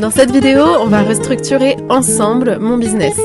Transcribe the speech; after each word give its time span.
Dans 0.00 0.10
cette 0.10 0.30
vidéo, 0.30 0.62
on 0.80 0.86
va 0.86 1.02
restructurer 1.02 1.76
ensemble 1.88 2.58
mon 2.60 2.76
business. 2.76 3.18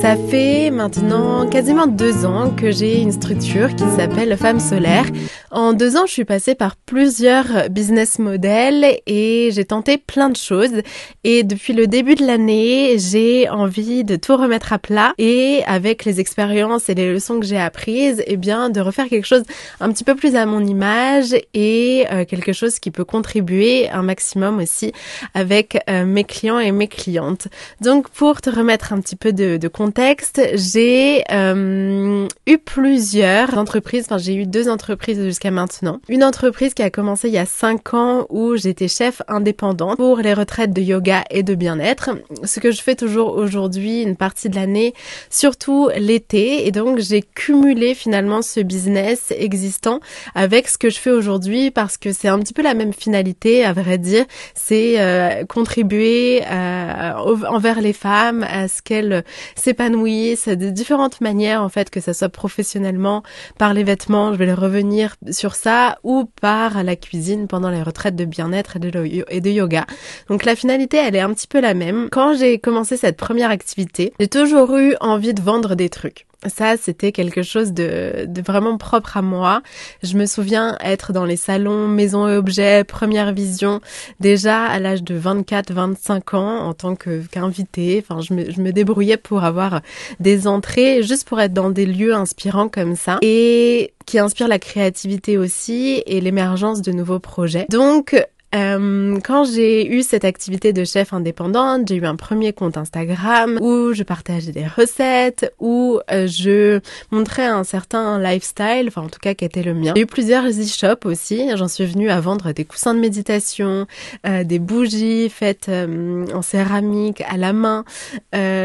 Ça 0.00 0.16
fait 0.16 0.70
maintenant 0.70 1.48
quasiment 1.48 1.86
deux 1.86 2.26
ans 2.26 2.50
que 2.50 2.70
j'ai 2.70 3.00
une 3.00 3.12
structure 3.12 3.74
qui 3.74 3.84
s'appelle 3.96 4.36
Femme 4.36 4.60
Solaire. 4.60 5.06
En 5.54 5.72
deux 5.72 5.96
ans, 5.96 6.04
je 6.04 6.12
suis 6.12 6.24
passée 6.24 6.56
par 6.56 6.74
plusieurs 6.74 7.70
business 7.70 8.18
models 8.18 8.98
et 9.06 9.50
j'ai 9.52 9.64
tenté 9.64 9.98
plein 9.98 10.28
de 10.28 10.36
choses. 10.36 10.82
Et 11.22 11.44
depuis 11.44 11.74
le 11.74 11.86
début 11.86 12.16
de 12.16 12.26
l'année, 12.26 12.98
j'ai 12.98 13.48
envie 13.48 14.02
de 14.02 14.16
tout 14.16 14.36
remettre 14.36 14.72
à 14.72 14.80
plat 14.80 15.12
et 15.16 15.62
avec 15.68 16.04
les 16.04 16.18
expériences 16.18 16.88
et 16.88 16.96
les 16.96 17.12
leçons 17.12 17.38
que 17.38 17.46
j'ai 17.46 17.60
apprises, 17.60 18.20
eh 18.26 18.36
bien, 18.36 18.68
de 18.68 18.80
refaire 18.80 19.08
quelque 19.08 19.28
chose 19.28 19.44
un 19.78 19.92
petit 19.92 20.02
peu 20.02 20.16
plus 20.16 20.34
à 20.34 20.44
mon 20.44 20.58
image 20.66 21.36
et 21.54 22.04
euh, 22.10 22.24
quelque 22.24 22.52
chose 22.52 22.80
qui 22.80 22.90
peut 22.90 23.04
contribuer 23.04 23.88
un 23.90 24.02
maximum 24.02 24.58
aussi 24.58 24.92
avec 25.34 25.78
euh, 25.88 26.04
mes 26.04 26.24
clients 26.24 26.58
et 26.58 26.72
mes 26.72 26.88
clientes. 26.88 27.46
Donc, 27.80 28.08
pour 28.08 28.40
te 28.40 28.50
remettre 28.50 28.92
un 28.92 29.00
petit 29.00 29.14
peu 29.14 29.32
de, 29.32 29.68
contexte, 29.68 30.40
j'ai 30.54 31.22
euh, 31.30 32.26
eu 32.48 32.58
plusieurs 32.58 33.56
entreprises, 33.56 34.06
enfin 34.06 34.18
j'ai 34.18 34.34
eu 34.34 34.46
deux 34.46 34.68
entreprises 34.68 35.22
jusqu'à 35.22 35.43
maintenant. 35.50 36.00
Une 36.08 36.24
entreprise 36.24 36.74
qui 36.74 36.82
a 36.82 36.90
commencé 36.90 37.28
il 37.28 37.34
y 37.34 37.38
a 37.38 37.46
cinq 37.46 37.94
ans 37.94 38.26
où 38.30 38.56
j'étais 38.56 38.88
chef 38.88 39.22
indépendante 39.28 39.96
pour 39.96 40.18
les 40.18 40.34
retraites 40.34 40.72
de 40.72 40.80
yoga 40.80 41.24
et 41.30 41.42
de 41.42 41.54
bien-être. 41.54 42.10
Ce 42.44 42.60
que 42.60 42.70
je 42.70 42.82
fais 42.82 42.94
toujours 42.94 43.36
aujourd'hui, 43.36 44.02
une 44.02 44.16
partie 44.16 44.48
de 44.48 44.56
l'année, 44.56 44.94
surtout 45.30 45.88
l'été. 45.96 46.66
Et 46.66 46.70
donc 46.70 46.98
j'ai 46.98 47.22
cumulé 47.22 47.94
finalement 47.94 48.42
ce 48.42 48.60
business 48.60 49.32
existant 49.36 50.00
avec 50.34 50.68
ce 50.68 50.78
que 50.78 50.90
je 50.90 50.98
fais 50.98 51.10
aujourd'hui 51.10 51.70
parce 51.70 51.96
que 51.96 52.12
c'est 52.12 52.28
un 52.28 52.38
petit 52.38 52.52
peu 52.52 52.62
la 52.62 52.74
même 52.74 52.92
finalité, 52.92 53.64
à 53.64 53.72
vrai 53.72 53.98
dire. 53.98 54.24
C'est 54.54 55.00
euh, 55.00 55.44
contribuer 55.44 56.42
euh, 56.46 57.12
envers 57.48 57.80
les 57.80 57.92
femmes 57.92 58.44
à 58.48 58.68
ce 58.68 58.82
qu'elles 58.82 59.24
s'épanouissent 59.54 60.48
de 60.48 60.70
différentes 60.70 61.20
manières 61.20 61.62
en 61.62 61.68
fait, 61.68 61.90
que 61.90 62.00
ça 62.00 62.14
soit 62.14 62.28
professionnellement, 62.28 63.22
par 63.58 63.74
les 63.74 63.84
vêtements, 63.84 64.32
je 64.32 64.38
vais 64.38 64.46
le 64.46 64.54
revenir 64.54 65.16
sur 65.30 65.54
ça, 65.54 65.98
ou 66.02 66.24
par 66.40 66.82
la 66.82 66.96
cuisine 66.96 67.46
pendant 67.46 67.70
les 67.70 67.82
retraites 67.82 68.16
de 68.16 68.24
bien-être 68.24 68.76
et 68.76 69.40
de 69.40 69.50
yoga. 69.50 69.86
Donc 70.28 70.44
la 70.44 70.56
finalité, 70.56 70.98
elle 70.98 71.16
est 71.16 71.20
un 71.20 71.32
petit 71.32 71.46
peu 71.46 71.60
la 71.60 71.74
même. 71.74 72.08
Quand 72.10 72.34
j'ai 72.34 72.58
commencé 72.58 72.96
cette 72.96 73.16
première 73.16 73.50
activité, 73.50 74.12
j'ai 74.20 74.28
toujours 74.28 74.76
eu 74.76 74.94
envie 75.00 75.34
de 75.34 75.42
vendre 75.42 75.74
des 75.74 75.88
trucs. 75.88 76.26
Ça, 76.46 76.76
c'était 76.76 77.12
quelque 77.12 77.42
chose 77.42 77.72
de, 77.72 78.26
de, 78.26 78.42
vraiment 78.42 78.76
propre 78.76 79.16
à 79.16 79.22
moi. 79.22 79.62
Je 80.02 80.16
me 80.16 80.26
souviens 80.26 80.76
être 80.80 81.12
dans 81.12 81.24
les 81.24 81.36
salons 81.36 81.88
maison 81.88 82.28
et 82.28 82.36
objets, 82.36 82.84
première 82.84 83.32
vision, 83.32 83.80
déjà 84.20 84.64
à 84.64 84.78
l'âge 84.78 85.02
de 85.02 85.18
24-25 85.18 86.36
ans 86.36 86.66
en 86.66 86.74
tant 86.74 86.96
qu'invité. 86.96 88.04
enfin, 88.06 88.20
je 88.20 88.34
me, 88.34 88.50
je 88.50 88.60
me 88.60 88.72
débrouillais 88.72 89.16
pour 89.16 89.44
avoir 89.44 89.80
des 90.20 90.46
entrées, 90.46 91.02
juste 91.02 91.26
pour 91.26 91.40
être 91.40 91.52
dans 91.52 91.70
des 91.70 91.86
lieux 91.86 92.14
inspirants 92.14 92.68
comme 92.68 92.96
ça. 92.96 93.18
Et 93.22 93.92
qui 94.06 94.18
inspirent 94.18 94.48
la 94.48 94.58
créativité 94.58 95.38
aussi 95.38 96.02
et 96.06 96.20
l'émergence 96.20 96.82
de 96.82 96.92
nouveaux 96.92 97.20
projets. 97.20 97.66
Donc, 97.70 98.14
euh, 98.54 99.18
quand 99.24 99.44
j'ai 99.44 99.86
eu 99.86 100.02
cette 100.02 100.24
activité 100.24 100.72
de 100.72 100.84
chef 100.84 101.12
indépendante, 101.12 101.88
j'ai 101.88 101.96
eu 101.96 102.06
un 102.06 102.16
premier 102.16 102.52
compte 102.52 102.76
Instagram 102.76 103.58
où 103.60 103.92
je 103.92 104.02
partageais 104.02 104.52
des 104.52 104.66
recettes, 104.66 105.52
où 105.58 105.98
euh, 106.10 106.26
je 106.26 106.80
montrais 107.10 107.46
un 107.46 107.64
certain 107.64 108.18
lifestyle, 108.18 108.84
enfin 108.88 109.02
en 109.02 109.08
tout 109.08 109.18
cas 109.20 109.34
qui 109.34 109.44
était 109.44 109.62
le 109.62 109.74
mien. 109.74 109.92
J'ai 109.96 110.02
eu 110.02 110.06
plusieurs 110.06 110.46
e-shops 110.46 111.04
aussi. 111.04 111.48
J'en 111.56 111.68
suis 111.68 111.86
venue 111.86 112.10
à 112.10 112.20
vendre 112.20 112.52
des 112.52 112.64
coussins 112.64 112.94
de 112.94 113.00
méditation, 113.00 113.86
euh, 114.26 114.44
des 114.44 114.58
bougies 114.58 115.28
faites 115.30 115.68
en 115.68 116.42
céramique 116.42 117.22
à 117.28 117.36
la 117.36 117.52
main, 117.52 117.84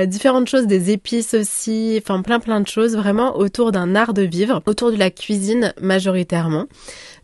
différentes 0.06 0.48
choses, 0.48 0.68
des 0.68 0.92
épices 0.92 1.34
aussi, 1.34 2.00
enfin 2.02 2.22
plein 2.22 2.40
plein 2.40 2.62
de 2.62 2.68
choses 2.68 2.96
vraiment 2.96 3.38
autour 3.38 3.72
d'un 3.72 3.96
art 3.96 4.14
de 4.14 4.22
vivre, 4.22 4.62
autour 4.66 4.92
de 4.92 4.98
la 4.98 5.10
cuisine 5.10 5.74
majoritairement. 5.82 6.66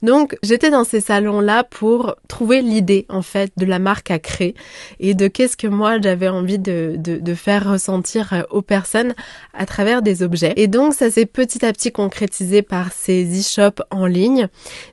Donc 0.01 0.37
j'étais 0.43 0.69
dans 0.69 0.83
ces 0.83 1.01
salons-là 1.01 1.63
pour 1.63 2.15
trouver 2.27 2.54
l'idée 2.61 3.05
en 3.09 3.21
fait 3.21 3.51
de 3.57 3.65
la 3.65 3.79
marque 3.79 4.11
à 4.11 4.19
créer 4.19 4.55
et 4.99 5.13
de 5.13 5.27
qu'est-ce 5.27 5.57
que 5.57 5.67
moi 5.67 5.99
j'avais 6.01 6.29
envie 6.29 6.59
de, 6.59 6.95
de, 6.97 7.33
faire 7.33 7.69
ressentir 7.69 8.33
euh, 8.33 8.41
aux 8.49 8.61
personnes 8.61 9.13
à 9.53 9.65
travers 9.65 10.01
des 10.01 10.23
objets. 10.23 10.53
Et 10.55 10.67
donc 10.67 10.93
ça 10.93 11.09
s'est 11.11 11.25
petit 11.25 11.65
à 11.65 11.73
petit 11.73 11.91
concrétisé 11.91 12.61
par 12.61 12.91
ces 12.91 13.25
e-shops 13.39 13.81
en 13.91 14.05
ligne. 14.05 14.47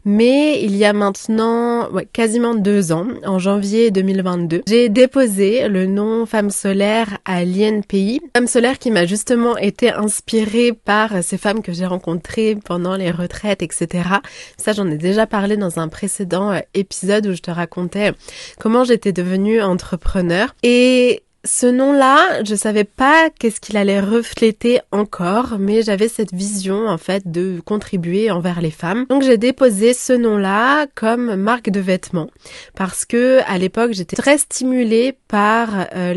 Mais 0.05 0.62
il 0.62 0.77
y 0.77 0.84
a 0.84 0.93
maintenant 0.93 1.89
quasiment 2.12 2.55
deux 2.55 2.93
ans, 2.93 3.06
en 3.25 3.39
janvier 3.39 3.91
2022, 3.91 4.62
j'ai 4.67 4.89
déposé 4.89 5.69
le 5.69 5.87
nom 5.87 6.27
Femme 6.27 6.50
Solaire 6.50 7.19
à 7.25 7.44
l'INPI. 7.44 8.21
Femme 8.34 8.47
Solaire 8.47 8.79
qui 8.79 8.91
m'a 8.91 9.06
justement 9.06 9.56
été 9.56 9.91
inspirée 9.91 10.73
par 10.73 11.23
ces 11.23 11.39
femmes 11.39 11.62
que 11.62 11.73
j'ai 11.73 11.87
rencontrées 11.87 12.56
pendant 12.65 12.97
les 12.97 13.11
retraites, 13.11 13.62
etc. 13.62 14.09
Ça 14.56 14.73
j'en 14.73 14.89
ai 14.91 14.97
déjà 14.97 15.27
parlé 15.27 15.56
dans 15.56 15.79
un 15.79 15.89
précédent 15.89 16.50
euh, 16.50 16.59
épisode 16.75 17.27
où 17.27 17.34
je 17.34 17.43
te 17.43 17.50
racontais 17.52 18.12
comment 18.58 18.84
j'étais 18.84 19.12
devenue 19.12 19.62
entrepreneur. 19.62 20.54
Et 20.62 21.22
ce 21.44 21.66
nom-là, 21.66 22.44
je 22.44 22.54
savais 22.54 22.84
pas 22.84 23.28
qu'est-ce 23.30 23.60
qu'il 23.60 23.76
allait 23.76 23.98
refléter 23.98 24.80
encore, 24.92 25.56
mais 25.58 25.82
j'avais 25.82 26.06
cette 26.06 26.32
vision 26.32 26.86
en 26.86 26.98
fait 26.98 27.30
de 27.30 27.60
contribuer 27.64 28.30
envers 28.30 28.60
les 28.60 28.70
femmes. 28.70 29.06
Donc 29.08 29.22
j'ai 29.25 29.38
déposé 29.38 29.92
ce 29.92 30.12
nom-là 30.12 30.86
comme 30.94 31.34
marque 31.34 31.70
de 31.70 31.81
vêtements. 31.81 32.28
Parce 32.76 33.04
que 33.04 33.41
à 33.47 33.58
l'époque 33.58 33.92
j'étais 33.92 34.14
très 34.14 34.38
stimulée 34.38 35.16
par 35.26 35.88
euh, 35.97 36.14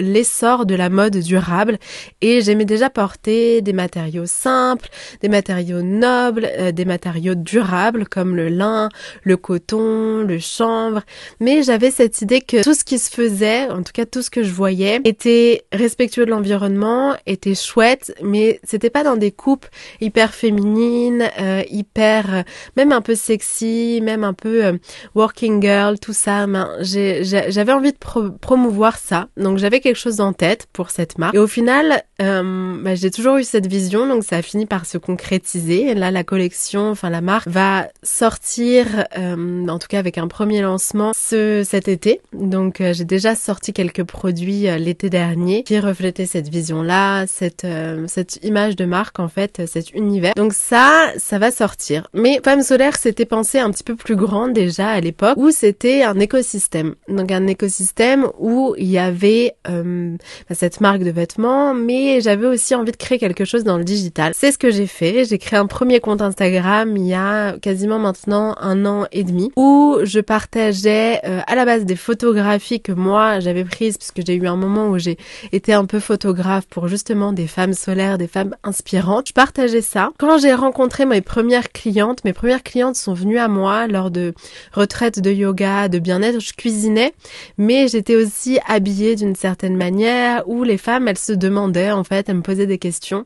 l'essor 0.00 0.66
de 0.66 0.76
la 0.76 0.88
mode 0.88 1.16
durable. 1.16 1.78
Et 2.20 2.40
j'aimais 2.40 2.64
déjà 2.64 2.90
porter 2.90 3.60
des 3.60 3.72
matériaux 3.72 4.26
simples, 4.26 4.88
des 5.20 5.28
matériaux 5.28 5.82
nobles, 5.82 6.48
euh, 6.58 6.70
des 6.70 6.84
matériaux 6.84 7.34
durables 7.34 8.06
comme 8.06 8.36
le 8.36 8.48
lin, 8.50 8.88
le 9.24 9.36
coton, 9.36 10.22
le 10.22 10.38
chanvre, 10.38 11.02
mais 11.40 11.64
j'avais 11.64 11.90
cette 11.90 12.20
idée 12.22 12.40
que 12.40 12.62
tout 12.62 12.74
ce 12.74 12.84
qui 12.84 12.98
se 12.98 13.10
faisait, 13.10 13.68
en 13.70 13.82
tout 13.82 13.92
cas 13.92 14.06
tout 14.06 14.22
ce 14.22 14.27
que 14.30 14.42
je 14.42 14.52
voyais 14.52 15.00
était 15.04 15.64
respectueux 15.72 16.24
de 16.24 16.30
l'environnement, 16.30 17.14
était 17.26 17.54
chouette, 17.54 18.14
mais 18.22 18.60
c'était 18.64 18.90
pas 18.90 19.04
dans 19.04 19.16
des 19.16 19.32
coupes 19.32 19.66
hyper 20.00 20.34
féminines, 20.34 21.28
euh, 21.40 21.62
hyper, 21.70 22.34
euh, 22.34 22.42
même 22.76 22.92
un 22.92 23.00
peu 23.00 23.14
sexy, 23.14 24.00
même 24.02 24.24
un 24.24 24.34
peu 24.34 24.64
euh, 24.64 24.72
working 25.14 25.62
girl, 25.62 25.98
tout 25.98 26.12
ça. 26.12 26.46
J'avais 26.80 27.72
envie 27.72 27.92
de 27.92 28.28
promouvoir 28.40 28.98
ça, 28.98 29.28
donc 29.36 29.58
j'avais 29.58 29.80
quelque 29.80 29.96
chose 29.96 30.20
en 30.20 30.32
tête 30.32 30.66
pour 30.72 30.90
cette 30.90 31.18
marque. 31.18 31.34
Et 31.34 31.38
au 31.38 31.46
final, 31.46 32.02
bah, 32.18 32.94
j'ai 32.94 33.10
toujours 33.10 33.36
eu 33.36 33.44
cette 33.44 33.66
vision, 33.66 34.06
donc 34.06 34.24
ça 34.24 34.36
a 34.36 34.42
fini 34.42 34.66
par 34.66 34.86
se 34.86 34.98
concrétiser. 34.98 35.90
Et 35.90 35.94
là, 35.94 36.10
la 36.10 36.24
collection, 36.24 36.90
enfin 36.90 37.10
la 37.10 37.20
marque 37.20 37.48
va 37.48 37.88
sortir, 38.02 39.06
en 39.16 39.78
tout 39.78 39.88
cas 39.88 39.98
avec 39.98 40.18
un 40.18 40.28
premier 40.28 40.62
lancement 40.62 41.12
ce 41.14 41.62
cet 41.64 41.88
été. 41.88 42.20
Donc 42.32 42.76
j'ai 42.80 43.04
déjà 43.04 43.34
sorti 43.34 43.72
quelques 43.72 44.04
produits 44.18 44.68
euh, 44.68 44.78
l'été 44.78 45.10
dernier 45.10 45.62
qui 45.62 45.78
reflétait 45.78 46.26
cette 46.26 46.48
vision-là, 46.48 47.28
cette 47.28 47.64
euh, 47.64 48.06
cette 48.08 48.44
image 48.44 48.74
de 48.74 48.84
marque 48.84 49.20
en 49.20 49.28
fait, 49.28 49.62
cet 49.66 49.92
univers. 49.92 50.34
Donc 50.34 50.54
ça, 50.54 51.12
ça 51.18 51.38
va 51.38 51.52
sortir. 51.52 52.08
Mais 52.14 52.40
Femme 52.42 52.62
solaire, 52.62 52.96
c'était 52.96 53.26
pensé 53.26 53.60
un 53.60 53.70
petit 53.70 53.84
peu 53.84 53.94
plus 53.94 54.16
grand 54.16 54.48
déjà 54.48 54.88
à 54.88 55.00
l'époque, 55.00 55.36
où 55.36 55.52
c'était 55.52 56.02
un 56.02 56.18
écosystème. 56.18 56.96
Donc 57.06 57.30
un 57.30 57.46
écosystème 57.46 58.26
où 58.40 58.74
il 58.76 58.88
y 58.88 58.98
avait 58.98 59.52
euh, 59.68 60.16
bah, 60.48 60.56
cette 60.56 60.80
marque 60.80 61.04
de 61.04 61.10
vêtements, 61.10 61.72
mais 61.72 62.20
j'avais 62.20 62.48
aussi 62.48 62.74
envie 62.74 62.90
de 62.90 62.96
créer 62.96 63.18
quelque 63.18 63.44
chose 63.44 63.62
dans 63.62 63.78
le 63.78 63.84
digital. 63.84 64.32
C'est 64.34 64.50
ce 64.50 64.58
que 64.58 64.72
j'ai 64.72 64.88
fait. 64.88 65.26
J'ai 65.26 65.38
créé 65.38 65.60
un 65.60 65.66
premier 65.66 66.00
compte 66.00 66.22
Instagram 66.22 66.96
il 66.96 67.06
y 67.06 67.14
a 67.14 67.56
quasiment 67.58 68.00
maintenant 68.00 68.56
un 68.60 68.84
an 68.84 69.06
et 69.12 69.22
demi, 69.22 69.52
où 69.54 69.98
je 70.02 70.18
partageais 70.18 71.20
à 71.22 71.54
la 71.54 71.64
base 71.64 71.84
des 71.84 71.94
photographies 71.94 72.80
que 72.80 72.90
moi 72.90 73.38
j'avais 73.38 73.64
prises 73.64 73.96
puisque 74.12 74.26
j'ai 74.26 74.34
eu 74.34 74.46
un 74.46 74.56
moment 74.56 74.88
où 74.88 74.98
j'ai 74.98 75.18
été 75.52 75.72
un 75.72 75.84
peu 75.84 76.00
photographe 76.00 76.66
pour 76.66 76.88
justement 76.88 77.32
des 77.32 77.46
femmes 77.46 77.72
solaires, 77.72 78.18
des 78.18 78.28
femmes 78.28 78.54
inspirantes. 78.64 79.28
Je 79.28 79.32
partageais 79.32 79.82
ça. 79.82 80.10
Quand 80.18 80.38
j'ai 80.38 80.54
rencontré 80.54 81.06
mes 81.06 81.20
premières 81.20 81.70
clientes, 81.72 82.24
mes 82.24 82.32
premières 82.32 82.62
clientes 82.62 82.96
sont 82.96 83.14
venues 83.14 83.38
à 83.38 83.48
moi 83.48 83.86
lors 83.86 84.10
de 84.10 84.34
retraites 84.72 85.20
de 85.20 85.30
yoga, 85.30 85.88
de 85.88 85.98
bien-être. 85.98 86.40
Je 86.40 86.52
cuisinais, 86.52 87.12
mais 87.56 87.88
j'étais 87.88 88.16
aussi 88.16 88.58
habillée 88.66 89.16
d'une 89.16 89.34
certaine 89.34 89.76
manière 89.76 90.48
où 90.48 90.64
les 90.64 90.78
femmes, 90.78 91.08
elles 91.08 91.18
se 91.18 91.32
demandaient 91.32 91.90
en 91.90 92.04
fait, 92.04 92.28
elles 92.28 92.36
me 92.36 92.42
posaient 92.42 92.66
des 92.66 92.78
questions 92.78 93.24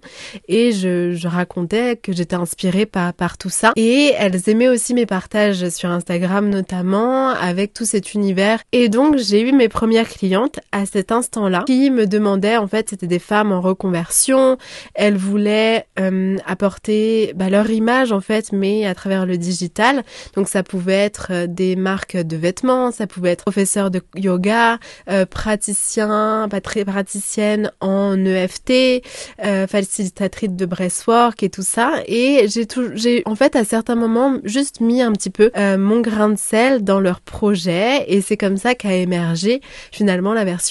et 0.49 0.73
je, 0.73 1.13
je 1.13 1.29
racontais 1.29 1.97
que 1.97 2.13
j'étais 2.13 2.37
inspirée 2.37 2.87
par, 2.87 3.13
par 3.15 3.39
tout 3.39 3.51
ça. 3.51 3.73
Et 3.77 4.13
elles 4.19 4.49
aimaient 4.49 4.69
aussi 4.69 4.95
mes 4.95 5.07
partages 5.07 5.69
sur 5.69 5.91
Instagram 5.91 6.49
notamment 6.49 7.29
avec 7.29 7.73
tout 7.73 7.85
cet 7.85 8.15
univers. 8.15 8.61
Et 8.73 8.89
donc 8.89 9.19
j'ai 9.19 9.49
eu 9.49 9.53
mes 9.53 9.69
premières 9.69 10.09
clientes 10.09 10.61
à 10.73 10.87
cet 10.87 11.13
instant-là 11.13 11.65
qui 11.67 11.91
me 11.91 12.07
demandaient, 12.07 12.57
en 12.57 12.67
fait, 12.67 12.91
c'était 12.91 13.07
des 13.07 13.19
femmes 13.19 13.53
en 13.53 13.61
reconversion, 13.61 14.59
elles 14.95 15.17
voulaient 15.17 15.87
euh, 15.99 16.37
apporter 16.47 17.33
bah, 17.37 17.51
leur 17.51 17.71
image, 17.71 18.13
en 18.13 18.21
fait, 18.21 18.53
mais 18.53 18.87
à 18.87 18.95
travers 18.95 19.27
le 19.27 19.39
digital. 19.39 20.03
Donc 20.35 20.49
ça 20.49 20.63
pouvait 20.63 20.95
être 20.95 21.29
euh, 21.31 21.47
des 21.47 21.77
marques 21.77 22.17
de 22.17 22.37
vêtements, 22.37 22.91
ça 22.91 23.07
pouvait 23.07 23.31
être 23.31 23.43
professeur 23.43 23.91
de 23.91 24.01
yoga, 24.17 24.79
euh, 25.09 25.27
praticien, 25.27 26.49
praticienne 26.87 27.71
en 27.81 28.25
EFT, 28.25 29.03
euh, 29.45 29.67
facilitatrice 29.67 30.51
de 30.51 30.67
breastwork 30.67 31.43
et 31.43 31.51
tout 31.51 31.63
ça. 31.63 31.95
Et 32.07 32.47
j'ai 32.95 33.23
en 33.27 33.35
fait 33.35 33.57
à 33.57 33.65
certains 33.65 33.95
moments 33.95 34.39
juste 34.45 34.81
mis 34.81 35.03
un 35.03 35.13
petit 35.13 35.31
peu 35.31 35.51
euh, 35.57 35.77
mon 35.77 36.01
grain 36.01 36.31
de 36.31 36.39
sel 36.39 36.83
dans 36.85 37.01
leur 37.01 37.21
projet 37.21 38.05
et 38.09 38.21
c'est 38.21 38.37
comme 38.37 38.57
ça 38.57 38.75
qu'a 38.75 38.95
émergé 38.95 39.61
finalement 39.91 40.33
la 40.33 40.45
version 40.45 40.62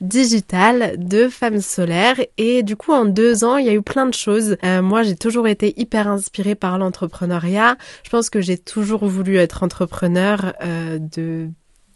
digitale 0.00 0.94
de 0.98 1.28
Femmes 1.28 1.60
Solaires. 1.60 2.20
Et 2.38 2.62
du 2.62 2.76
coup 2.76 2.92
en 2.92 3.04
deux 3.04 3.44
ans 3.44 3.56
il 3.56 3.66
y 3.66 3.68
a 3.68 3.74
eu 3.74 3.82
plein 3.82 4.06
de 4.06 4.14
choses. 4.14 4.56
Euh, 4.64 4.82
moi 4.82 5.02
j'ai 5.02 5.16
toujours 5.16 5.48
été 5.48 5.74
hyper 5.80 6.08
inspirée 6.08 6.54
par 6.54 6.78
l'entrepreneuriat. 6.78 7.76
Je 8.04 8.10
pense 8.10 8.30
que 8.30 8.40
j'ai 8.40 8.58
toujours 8.58 9.06
voulu 9.06 9.36
être 9.36 9.62
entrepreneur 9.62 10.52
euh, 10.62 10.98
de 10.98 11.48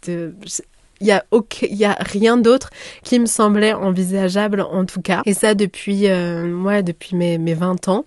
de 0.06 0.34
il 1.00 1.76
y 1.76 1.84
a 1.84 1.96
rien 2.00 2.36
d'autre 2.36 2.70
qui 3.02 3.18
me 3.18 3.26
semblait 3.26 3.72
envisageable 3.72 4.60
en 4.60 4.84
tout 4.84 5.00
cas 5.02 5.22
et 5.26 5.34
ça 5.34 5.54
depuis 5.54 6.08
euh, 6.08 6.54
ouais 6.62 6.82
depuis 6.82 7.16
mes 7.16 7.38
mes 7.38 7.54
20 7.54 7.88
ans 7.88 8.04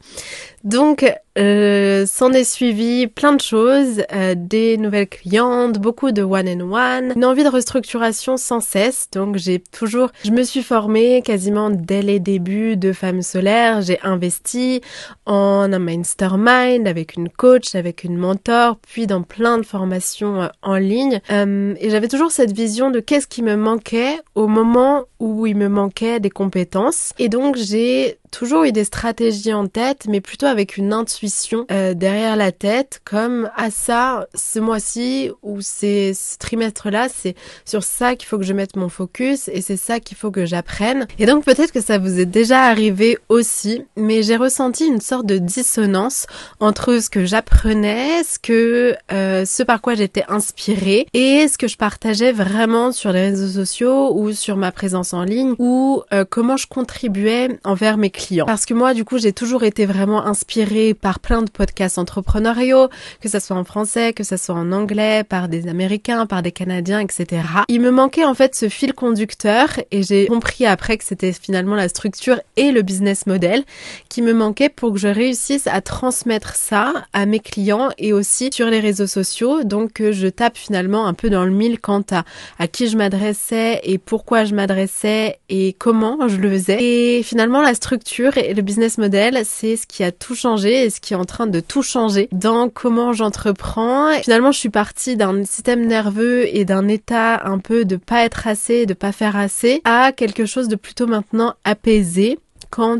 donc 0.64 1.06
euh, 1.38 2.06
s'en 2.08 2.32
est 2.32 2.44
suivi 2.44 3.08
plein 3.08 3.34
de 3.34 3.42
choses, 3.42 4.04
euh, 4.12 4.34
des 4.36 4.78
nouvelles 4.78 5.08
clientes, 5.08 5.78
beaucoup 5.78 6.12
de 6.12 6.24
one 6.24 6.50
and 6.50 6.72
one, 6.72 7.14
une 7.16 7.26
envie 7.26 7.44
de 7.44 7.50
restructuration 7.50 8.38
sans 8.38 8.60
cesse. 8.60 9.08
Donc 9.12 9.38
j'ai 9.38 9.60
toujours, 9.60 10.10
je 10.26 10.32
me 10.32 10.44
suis 10.44 10.64
formée 10.64 11.22
quasiment 11.22 11.70
dès 11.70 12.02
les 12.02 12.20
débuts 12.20 12.76
de 12.76 12.92
Femmes 12.92 13.22
Solaires. 13.22 13.82
J'ai 13.82 14.00
investi 14.02 14.82
en 15.26 15.72
un 15.72 15.80
mastermind 15.80 16.88
avec 16.88 17.16
une 17.16 17.30
coach, 17.30 17.76
avec 17.76 18.04
une 18.04 18.18
mentor, 18.18 18.78
puis 18.78 19.06
dans 19.06 19.22
plein 19.22 19.60
de 19.60 19.64
formations 19.64 20.42
euh, 20.42 20.48
en 20.64 20.78
ligne. 20.78 21.22
Euh, 21.32 21.76
et 21.80 21.92
j'avais 21.92 22.08
toujours 22.08 22.32
cette 22.32 22.52
vision 22.52 22.90
de 22.90 23.00
qu'est-ce 23.00 23.28
qui 23.28 23.44
me 23.44 23.56
manquait 23.56 24.20
au 24.34 24.48
moment 24.48 25.04
où 25.20 25.46
il 25.46 25.56
me 25.56 25.70
manquait 25.70 26.20
des 26.20 26.32
compétences. 26.32 27.14
Et 27.20 27.30
donc 27.30 27.58
j'ai 27.58 28.18
toujours 28.32 28.64
eu 28.64 28.72
des 28.72 28.84
stratégies 28.84 29.54
en 29.54 29.68
tête, 29.68 30.06
mais 30.08 30.22
plutôt 30.22 30.46
avec 30.46 30.78
une 30.78 30.94
intuition 30.94 31.66
euh, 31.72 31.94
derrière 31.94 32.36
la 32.36 32.52
tête, 32.52 33.02
comme 33.06 33.50
à 33.56 33.72
ça, 33.72 34.28
ce 34.36 34.60
mois-ci 34.60 35.32
ou 35.44 35.62
ces, 35.62 36.14
ce 36.14 36.38
trimestre-là, 36.38 37.08
c'est 37.10 37.36
sur 37.66 37.84
ça 37.84 38.16
qu'il 38.16 38.28
faut 38.28 38.38
que 38.38 38.44
je 38.44 38.54
mette 38.54 38.76
mon 38.76 38.90
focus 38.90 39.50
et 39.50 39.62
c'est 39.62 39.78
ça 39.78 40.00
qu'il 40.00 40.18
faut 40.18 40.32
que 40.32 40.46
j'apprenne. 40.46 41.08
Et 41.20 41.26
donc 41.26 41.46
peut-être 41.46 41.72
que 41.72 41.82
ça 41.82 41.98
vous 41.98 42.20
est 42.20 42.26
déjà 42.26 42.64
arrivé 42.64 43.18
aussi, 43.30 43.84
mais 43.96 44.24
j'ai 44.24 44.36
ressenti 44.36 44.86
une 44.86 45.02
sorte 45.02 45.26
de 45.26 45.38
dissonance 45.38 46.28
entre 46.60 47.00
ce 47.00 47.10
que 47.10 47.26
j'apprenais, 47.26 48.24
ce 48.24 48.40
que 48.40 48.96
euh, 49.12 49.46
ce 49.46 49.64
par 49.64 49.82
quoi 49.82 49.96
j'étais 49.96 50.24
inspirée 50.28 51.08
et 51.14 51.48
ce 51.48 51.58
que 51.58 51.68
je 51.68 51.78
partageais 51.78 52.32
vraiment 52.32 52.92
sur 52.92 53.12
les 53.12 53.30
réseaux 53.30 53.62
sociaux 53.62 54.14
ou 54.16 54.32
sur 54.32 54.58
ma 54.58 54.72
présence 54.72 55.14
en 55.14 55.24
ligne 55.24 55.56
ou 55.60 56.04
euh, 56.14 56.26
comment 56.30 56.58
je 56.58 56.68
contribuais 56.68 57.60
envers 57.64 57.98
mes 57.98 58.10
Parce 58.46 58.66
que 58.66 58.74
moi, 58.74 58.94
du 58.94 59.06
coup, 59.06 59.18
j'ai 59.18 59.34
toujours 59.34 59.64
été 59.64 59.86
vraiment 59.86 60.26
inspirée 60.26 60.94
par 60.94 61.20
plein 61.20 61.42
de 61.42 61.50
podcasts 61.50 61.98
entrepreneuriaux, 61.98 62.90
que 63.22 63.30
ça 63.30 63.40
soit 63.40 63.56
en 63.56 63.64
français, 63.64 64.14
que 64.14 64.24
ça 64.24 64.38
soit 64.38 64.56
en 64.56 64.72
anglais, 64.72 65.24
par 65.24 65.48
des 65.48 65.68
Américains, 65.68 66.26
par 66.26 66.42
des 66.42 66.52
Canadiens, 66.52 67.00
etc. 67.00 67.44
Il 67.68 67.82
me 67.82 67.92
manquait 67.92 68.26
en 68.26 68.34
fait 68.34 68.56
ce 68.56 68.70
fil 68.70 68.94
conducteur 68.94 69.70
et 69.92 70.04
j'ai 70.04 70.28
compris 70.28 70.66
après 70.66 70.98
que 70.98 71.04
c'était 71.04 71.32
finalement 71.32 71.76
la 71.76 71.90
structure 71.90 72.40
et 72.56 72.72
le 72.72 72.82
business 72.82 73.28
model 73.28 73.64
qui 74.10 74.22
me 74.22 74.34
manquait 74.34 74.70
pour 74.70 74.94
que 74.94 75.00
je 75.00 75.08
réussisse 75.08 75.68
à 75.68 75.82
transmettre 75.82 76.56
ça 76.56 76.94
à 77.14 77.26
mes 77.26 77.40
clients 77.40 77.90
et 77.98 78.14
aussi 78.14 78.50
sur 78.52 78.68
les 78.68 78.80
réseaux 78.80 79.08
sociaux. 79.08 79.64
Donc 79.64 79.94
que 79.94 80.12
je 80.12 80.28
tape 80.28 80.58
finalement 80.58 81.06
un 81.08 81.14
peu 81.14 81.30
dans 81.30 81.46
le 81.46 81.52
mille 81.52 81.80
quant 81.80 82.04
à 82.12 82.24
à 82.60 82.68
qui 82.68 82.88
je 82.88 82.98
m'adressais 82.98 83.80
et 83.84 83.98
pourquoi 83.98 84.44
je 84.46 84.56
m'adressais 84.56 85.40
et 85.50 85.74
comment 85.74 86.28
je 86.28 86.38
le 86.38 86.50
faisais. 86.50 86.78
Et 86.80 87.24
finalement 87.24 87.62
la 87.62 87.74
structure 87.74 88.07
et 88.36 88.54
le 88.54 88.62
business 88.62 88.98
model, 88.98 89.42
c'est 89.44 89.76
ce 89.76 89.86
qui 89.86 90.04
a 90.04 90.12
tout 90.12 90.36
changé 90.36 90.86
et 90.86 90.90
ce 90.90 91.02
qui 91.02 91.14
est 91.14 91.18
en 91.18 91.26
train 91.26 91.48
de 91.48 91.60
tout 91.60 91.84
changer 91.84 92.30
dans 92.32 92.70
comment 92.70 93.14
j'entreprends. 93.14 94.12
Finalement, 94.22 94.52
je 94.52 94.60
suis 94.60 94.70
partie 94.70 95.18
d'un 95.18 95.44
système 95.44 95.86
nerveux 95.86 96.48
et 96.56 96.66
d'un 96.66 96.88
état 96.88 97.46
un 97.46 97.60
peu 97.60 97.86
de 97.86 97.98
pas 97.98 98.24
être 98.24 98.48
assez, 98.48 98.86
de 98.86 98.94
pas 98.94 99.12
faire 99.12 99.36
assez, 99.36 99.82
à 99.84 100.12
quelque 100.12 100.46
chose 100.46 100.68
de 100.68 100.76
plutôt 100.76 101.08
maintenant 101.08 101.54
apaisé 101.64 102.40
quant 102.70 103.00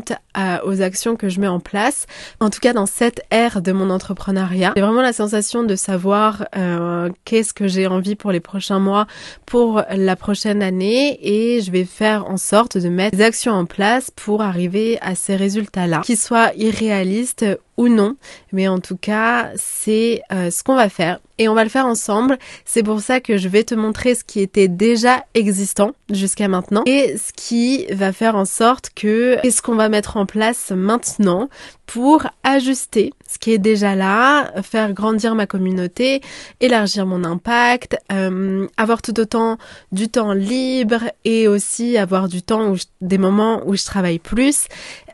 aux 0.64 0.82
actions 0.82 1.16
que 1.16 1.28
je 1.28 1.40
mets 1.40 1.48
en 1.48 1.58
place. 1.58 2.06
En 2.38 2.48
tout 2.48 2.60
cas, 2.60 2.72
dans 2.72 2.86
cette 2.86 3.22
ère 3.30 3.60
de 3.60 3.72
mon 3.72 3.90
entrepreneuriat, 3.90 4.72
j'ai 4.76 4.82
vraiment 4.82 5.02
la 5.02 5.12
sensation 5.12 5.64
de 5.64 5.74
savoir 5.74 6.46
euh, 6.56 7.10
qu'est-ce 7.24 7.52
que 7.52 7.66
j'ai 7.66 7.86
envie 7.86 8.14
pour 8.14 8.30
les 8.30 8.40
prochains 8.40 8.78
mois, 8.78 9.06
pour 9.46 9.82
la 9.90 10.16
prochaine 10.16 10.62
année, 10.62 11.18
et 11.22 11.60
je 11.60 11.70
vais 11.72 11.84
faire 11.84 12.26
en 12.30 12.36
sorte 12.36 12.78
de 12.78 12.88
mettre 12.88 13.16
des 13.16 13.24
actions 13.24 13.52
en 13.52 13.64
place 13.64 14.10
pour 14.10 14.42
arriver 14.42 14.98
à 15.00 15.14
ces 15.14 15.36
résultats-là, 15.36 16.02
qu'ils 16.04 16.18
soient 16.18 16.52
irréalistes 16.56 17.44
ou 17.78 17.88
non, 17.88 18.16
mais 18.52 18.68
en 18.68 18.80
tout 18.80 18.96
cas, 18.96 19.50
c'est 19.56 20.22
euh, 20.32 20.50
ce 20.50 20.62
qu'on 20.62 20.74
va 20.74 20.90
faire. 20.90 21.20
Et 21.38 21.48
on 21.48 21.54
va 21.54 21.62
le 21.62 21.70
faire 21.70 21.86
ensemble. 21.86 22.36
C'est 22.64 22.82
pour 22.82 23.00
ça 23.00 23.20
que 23.20 23.38
je 23.38 23.48
vais 23.48 23.62
te 23.62 23.74
montrer 23.74 24.16
ce 24.16 24.24
qui 24.24 24.40
était 24.40 24.66
déjà 24.66 25.24
existant 25.34 25.92
jusqu'à 26.10 26.48
maintenant. 26.48 26.82
Et 26.84 27.16
ce 27.16 27.32
qui 27.32 27.86
va 27.92 28.12
faire 28.12 28.34
en 28.34 28.44
sorte 28.44 28.90
que 28.94 29.40
qu'est-ce 29.40 29.62
qu'on 29.62 29.76
va 29.76 29.88
mettre 29.88 30.16
en 30.16 30.26
place 30.26 30.72
maintenant 30.74 31.48
pour 31.88 32.26
ajuster 32.44 33.14
ce 33.26 33.38
qui 33.38 33.52
est 33.52 33.58
déjà 33.58 33.94
là, 33.94 34.52
faire 34.62 34.92
grandir 34.92 35.34
ma 35.34 35.46
communauté, 35.46 36.20
élargir 36.60 37.06
mon 37.06 37.24
impact, 37.24 37.96
euh, 38.12 38.66
avoir 38.76 39.00
tout 39.00 39.18
autant 39.18 39.56
du 39.90 40.08
temps 40.08 40.32
libre 40.32 41.04
et 41.24 41.48
aussi 41.48 41.96
avoir 41.96 42.28
du 42.28 42.42
temps 42.42 42.70
où 42.70 42.76
des 43.00 43.16
moments 43.16 43.62
où 43.66 43.74
je 43.74 43.84
travaille 43.84 44.18
plus. 44.18 44.66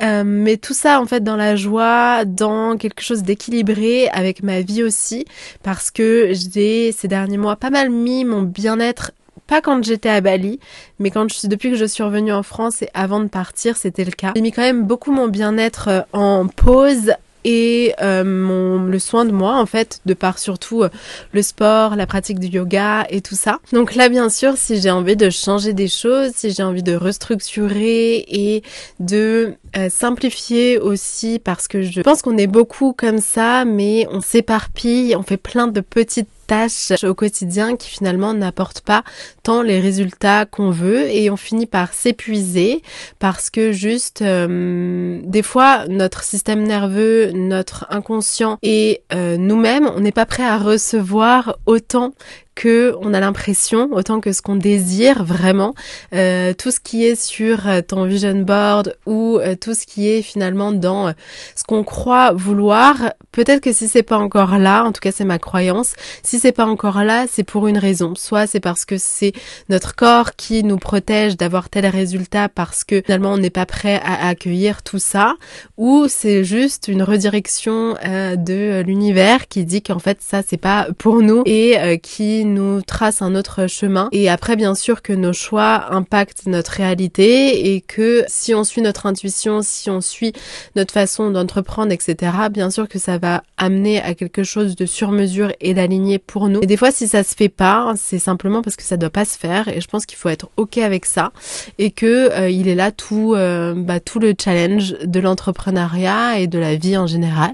Euh, 0.03 0.25
mais 0.27 0.57
tout 0.57 0.75
ça 0.75 1.01
en 1.01 1.07
fait 1.07 1.23
dans 1.23 1.37
la 1.37 1.55
joie, 1.55 2.25
dans 2.25 2.77
quelque 2.77 3.03
chose 3.03 3.23
d'équilibré 3.23 4.09
avec 4.09 4.43
ma 4.43 4.61
vie 4.61 4.83
aussi, 4.83 5.27
parce 5.63 5.93
que 5.93 6.33
j'ai 6.33 6.91
ces 6.91 7.07
derniers 7.07 7.39
mois 7.39 7.57
pas 7.57 7.71
mal 7.71 7.89
mis 7.89 8.25
mon 8.25 8.43
bien-être 8.43 9.13
pas 9.47 9.61
quand 9.61 9.85
j'étais 9.85 10.09
à 10.09 10.21
Bali, 10.21 10.59
mais 10.99 11.11
quand 11.11 11.31
je 11.33 11.47
depuis 11.47 11.71
que 11.71 11.77
je 11.77 11.85
suis 11.85 12.03
revenue 12.03 12.33
en 12.33 12.43
France 12.43 12.83
et 12.83 12.89
avant 12.95 13.21
de 13.21 13.29
partir, 13.29 13.77
c'était 13.77 14.05
le 14.05 14.13
cas. 14.13 14.33
J'ai 14.35 14.43
mis 14.43 14.53
quand 14.53 14.63
même 14.63 14.85
beaucoup 14.85 15.13
mon 15.13 15.29
bien-être 15.29 15.89
euh, 15.89 16.01
en 16.13 16.47
pause 16.47 17.13
et 17.47 17.93
euh, 18.01 18.25
mon 18.25 18.85
le 18.85 18.99
soin 18.99 19.27
de 19.27 19.31
moi 19.31 19.61
en 19.61 19.67
fait 19.67 20.01
de 20.07 20.15
par 20.15 20.39
surtout 20.39 20.83
euh, 20.83 20.89
le 21.33 21.43
sport, 21.43 21.95
la 21.95 22.07
pratique 22.07 22.39
du 22.39 22.47
yoga 22.47 23.07
et 23.11 23.21
tout 23.21 23.35
ça. 23.35 23.59
Donc 23.75 23.95
là 23.95 24.09
bien 24.09 24.31
sûr 24.31 24.57
si 24.57 24.81
j'ai 24.81 24.91
envie 24.91 25.17
de 25.17 25.29
changer 25.29 25.75
des 25.75 25.89
choses, 25.89 26.31
si 26.35 26.53
j'ai 26.53 26.63
envie 26.63 26.83
de 26.83 26.97
restructurer 26.97 28.25
et 28.29 28.63
de 28.99 29.57
simplifier 29.91 30.79
aussi 30.79 31.39
parce 31.39 31.69
que 31.69 31.83
je 31.83 32.01
pense 32.01 32.23
qu'on 32.23 32.39
est 32.39 32.47
beaucoup 32.47 32.95
comme 32.97 33.19
ça 33.19 33.67
mais 33.67 34.07
on 34.11 34.23
s'éparpille, 34.23 35.15
on 35.15 35.23
fait 35.23 35.37
plein 35.37 35.67
de 35.67 35.81
petites 35.81 36.29
tâches 36.47 36.93
au 37.05 37.15
quotidien 37.15 37.77
qui 37.77 37.89
finalement 37.89 38.35
n'apportent 38.35 38.81
pas 38.81 39.05
tant 39.43 39.63
les 39.63 39.81
résultats 39.81 40.47
qu'on 40.47 40.71
veut 40.71 41.09
et 41.11 41.31
on 41.31 41.37
finit 41.37 41.67
par 41.67 41.93
s'épuiser 41.93 42.83
parce 43.19 43.51
que 43.51 43.73
juste 43.73 44.23
euh, 44.23 45.21
des 45.25 45.43
fois 45.43 45.87
notre 45.89 46.23
système 46.23 46.63
nerveux, 46.63 47.33
notre 47.33 47.87
inconscient 47.91 48.59
et 48.63 49.03
euh, 49.13 49.37
nous-mêmes, 49.37 49.91
on 49.95 50.01
n'est 50.01 50.13
pas 50.13 50.27
prêt 50.27 50.45
à 50.45 50.59
recevoir 50.59 51.59
autant 51.67 52.13
que 52.55 52.95
on 53.01 53.15
a 53.15 53.21
l'impression, 53.21 53.89
autant 53.93 54.21
que 54.21 54.33
ce 54.33 54.43
qu'on 54.43 54.57
désire 54.57 55.25
vraiment, 55.25 55.75
euh, 56.15 56.53
tout 56.55 56.71
ce 56.71 56.81
qui 56.81 57.05
est 57.05 57.21
sur 57.21 57.69
euh, 57.69 57.81
ton 57.83 58.05
vision 58.05 58.35
board 58.35 58.97
ou 59.07 59.39
euh, 59.39 59.57
tout 59.57 59.75
ce 59.75 59.87
qui 59.87 60.09
est 60.09 60.23
finalement 60.23 60.73
dans 60.73 61.13
ce 61.55 61.65
qu'on 61.65 61.85
croit 61.85 62.33
vouloir, 62.33 63.15
peut-être 63.33 63.61
que 63.61 63.73
si 63.73 63.89
c'est 63.89 64.03
pas 64.03 64.19
encore 64.19 64.59
là, 64.59 64.85
en 64.85 64.93
tout 64.93 65.01
cas 65.01 65.13
c'est 65.13 65.25
ma 65.25 65.39
croyance, 65.39 65.95
si 66.23 66.39
c'est 66.39 66.53
pas 66.53 66.67
encore 66.67 67.03
là, 67.03 67.27
c'est 67.31 67.45
pour 67.45 67.67
une 67.67 67.79
raison. 67.79 68.15
Soit 68.15 68.47
c'est 68.47 68.61
parce 68.61 68.85
que 68.85 68.97
c'est 68.99 69.33
notre 69.69 69.95
corps 69.95 70.37
qui 70.37 70.63
nous 70.63 70.79
protège 70.79 71.37
d'avoir 71.37 71.69
tel 71.69 71.87
résultat 71.87 72.49
parce 72.49 72.85
que 72.85 73.03
finalement 73.05 73.33
on 73.33 73.39
n'est 73.39 73.51
pas 73.51 73.67
prêt 73.67 74.01
à 74.05 74.29
accueillir 74.29 74.83
tout 74.83 74.99
ça, 74.99 75.35
ou 75.77 76.07
c'est 76.09 76.45
juste 76.45 76.89
une 76.89 77.03
redirection 77.03 77.95
de 78.05 78.83
l'univers 78.83 79.49
qui 79.49 79.65
dit 79.65 79.83
qu'en 79.83 79.99
fait 79.99 80.19
ça 80.21 80.43
c'est 80.47 80.57
pas 80.57 80.89
pour 80.99 81.23
nous 81.23 81.43
et 81.47 81.99
qui 82.03 82.44
nous 82.45 82.83
trace 82.83 83.23
un 83.23 83.35
autre 83.35 83.67
chemin. 83.67 84.09
Et 84.13 84.29
après, 84.29 84.57
bien 84.57 84.75
sûr 84.75 85.03
que 85.03 85.13
nos 85.13 85.33
choix 85.33 85.93
impactent 85.93 86.47
notre 86.47 86.73
réalité 86.73 87.75
et 87.75 87.81
que 87.81 88.25
si 88.29 88.55
on 88.55 88.65
suit 88.65 88.83
notre 88.83 89.07
intuition, 89.07 89.63
si 89.63 89.91
on 89.91 90.01
suit 90.01 90.33
notre 90.77 90.93
façon 90.93 91.31
d'entreprendre, 91.31 91.93
etc., 91.93 92.33
bien 92.51 92.71
sûr 92.71 92.89
que 92.89 92.99
ça 92.99 93.19
va 93.19 93.43
amener 93.57 94.01
à 94.03 94.15
quelque 94.15 94.45
chose 94.45 94.77
de 94.77 94.87
sur 94.87 95.11
mesure 95.11 95.53
et 95.61 95.75
d'aligné 95.75 96.19
pour 96.19 96.49
nous. 96.49 96.61
Et 96.63 96.67
des 96.67 96.77
fois, 96.77 96.91
si 96.91 97.09
ça 97.09 97.23
se 97.23 97.35
fait 97.35 97.49
pas, 97.49 97.93
c'est 97.97 98.19
simplement 98.19 98.63
parce 98.63 98.77
que 98.77 98.83
ça 98.83 98.97
doit 98.97 99.11
pas 99.11 99.25
se 99.25 99.39
faire. 99.39 99.69
Et 99.69 99.81
je 99.81 99.89
pense 99.89 100.07
qu'il 100.07 100.19
faut 100.19 100.29
être 100.29 100.49
ok 100.57 100.79
avec 100.79 101.07
ça 101.07 101.33
et 101.79 101.91
que 101.91 102.31
euh, 102.33 102.51
il 102.51 102.69
est 102.69 102.75
là 102.75 102.93
tout, 102.93 103.35
euh, 103.35 103.75
bah, 103.77 104.01
tout 104.01 104.19
le 104.19 104.35
challenge 104.39 104.97
de 105.03 105.21
l'entrepreneuriat 105.21 106.39
et 106.39 106.47
de 106.47 106.59
la 106.59 106.77
vie 106.77 106.97
en 106.97 107.07
général. 107.07 107.53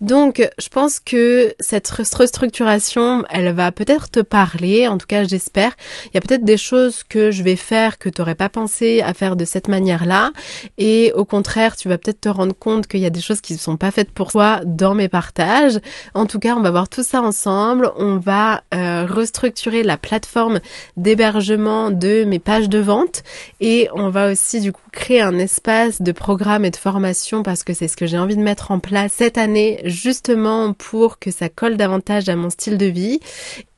Donc, 0.00 0.48
je 0.58 0.68
pense 0.68 1.00
que 1.00 1.54
cette 1.60 1.88
restructuration, 1.88 3.24
elle 3.30 3.52
va 3.52 3.72
peut-être 3.72 4.10
te 4.10 4.20
parler. 4.22 4.88
En 4.88 4.98
tout 4.98 5.06
cas, 5.06 5.24
j'espère. 5.24 5.72
Il 6.06 6.10
y 6.14 6.18
a 6.18 6.20
peut-être 6.20 6.44
des 6.44 6.56
choses 6.56 7.02
que 7.02 7.30
je 7.30 7.42
vais 7.42 7.56
faire 7.56 7.98
que 7.98 8.08
tu 8.08 8.20
n'aurais 8.20 8.34
pas 8.34 8.48
pensé 8.48 9.02
à 9.02 9.14
faire 9.14 9.36
de 9.36 9.44
cette 9.44 9.68
manière-là. 9.68 10.32
Et 10.78 11.12
au 11.14 11.24
contraire, 11.24 11.76
tu 11.76 11.88
vas 11.88 11.98
peut-être 11.98 12.22
te 12.22 12.28
rendre 12.28 12.54
compte 12.54 12.86
qu'il 12.86 13.00
y 13.00 13.06
a 13.06 13.10
des 13.10 13.20
choses 13.20 13.40
qui 13.40 13.52
ne 13.52 13.58
sont 13.58 13.76
pas 13.76 13.90
faites 13.90 14.10
pour 14.10 14.32
toi 14.32 14.60
dans 14.64 14.94
mes 14.94 15.08
partages. 15.08 15.78
En 16.14 16.26
tout 16.26 16.38
cas, 16.38 16.54
on 16.54 16.62
va 16.62 16.70
voir 16.70 16.88
tout 16.88 17.02
ça 17.02 17.22
ensemble. 17.22 17.90
On 17.96 18.16
va 18.16 18.62
euh, 18.74 19.06
restructurer 19.08 19.82
la 19.82 19.96
plateforme 19.96 20.60
d'hébergement 20.96 21.90
de 21.90 22.24
mes 22.24 22.38
pages 22.38 22.68
de 22.68 22.78
vente 22.78 23.22
et 23.60 23.88
on 23.94 24.08
va 24.10 24.30
aussi 24.30 24.60
du 24.60 24.72
coup 24.72 24.82
créer 24.92 25.20
un 25.20 25.38
espace 25.38 26.02
de 26.02 26.12
programme 26.12 26.64
et 26.64 26.70
de 26.70 26.76
formation 26.76 27.42
parce 27.42 27.64
que 27.64 27.74
c'est 27.74 27.88
ce 27.88 27.96
que 27.96 28.06
j'ai 28.06 28.18
envie 28.18 28.36
de 28.36 28.42
mettre 28.42 28.70
en 28.70 28.78
place 28.78 29.12
cette 29.16 29.38
année 29.38 29.80
justement 29.84 30.72
pour 30.72 31.18
que 31.18 31.30
ça 31.30 31.48
colle 31.48 31.76
davantage 31.76 32.28
à 32.28 32.36
mon 32.36 32.50
style 32.50 32.78
de 32.78 32.86
vie 32.86 33.20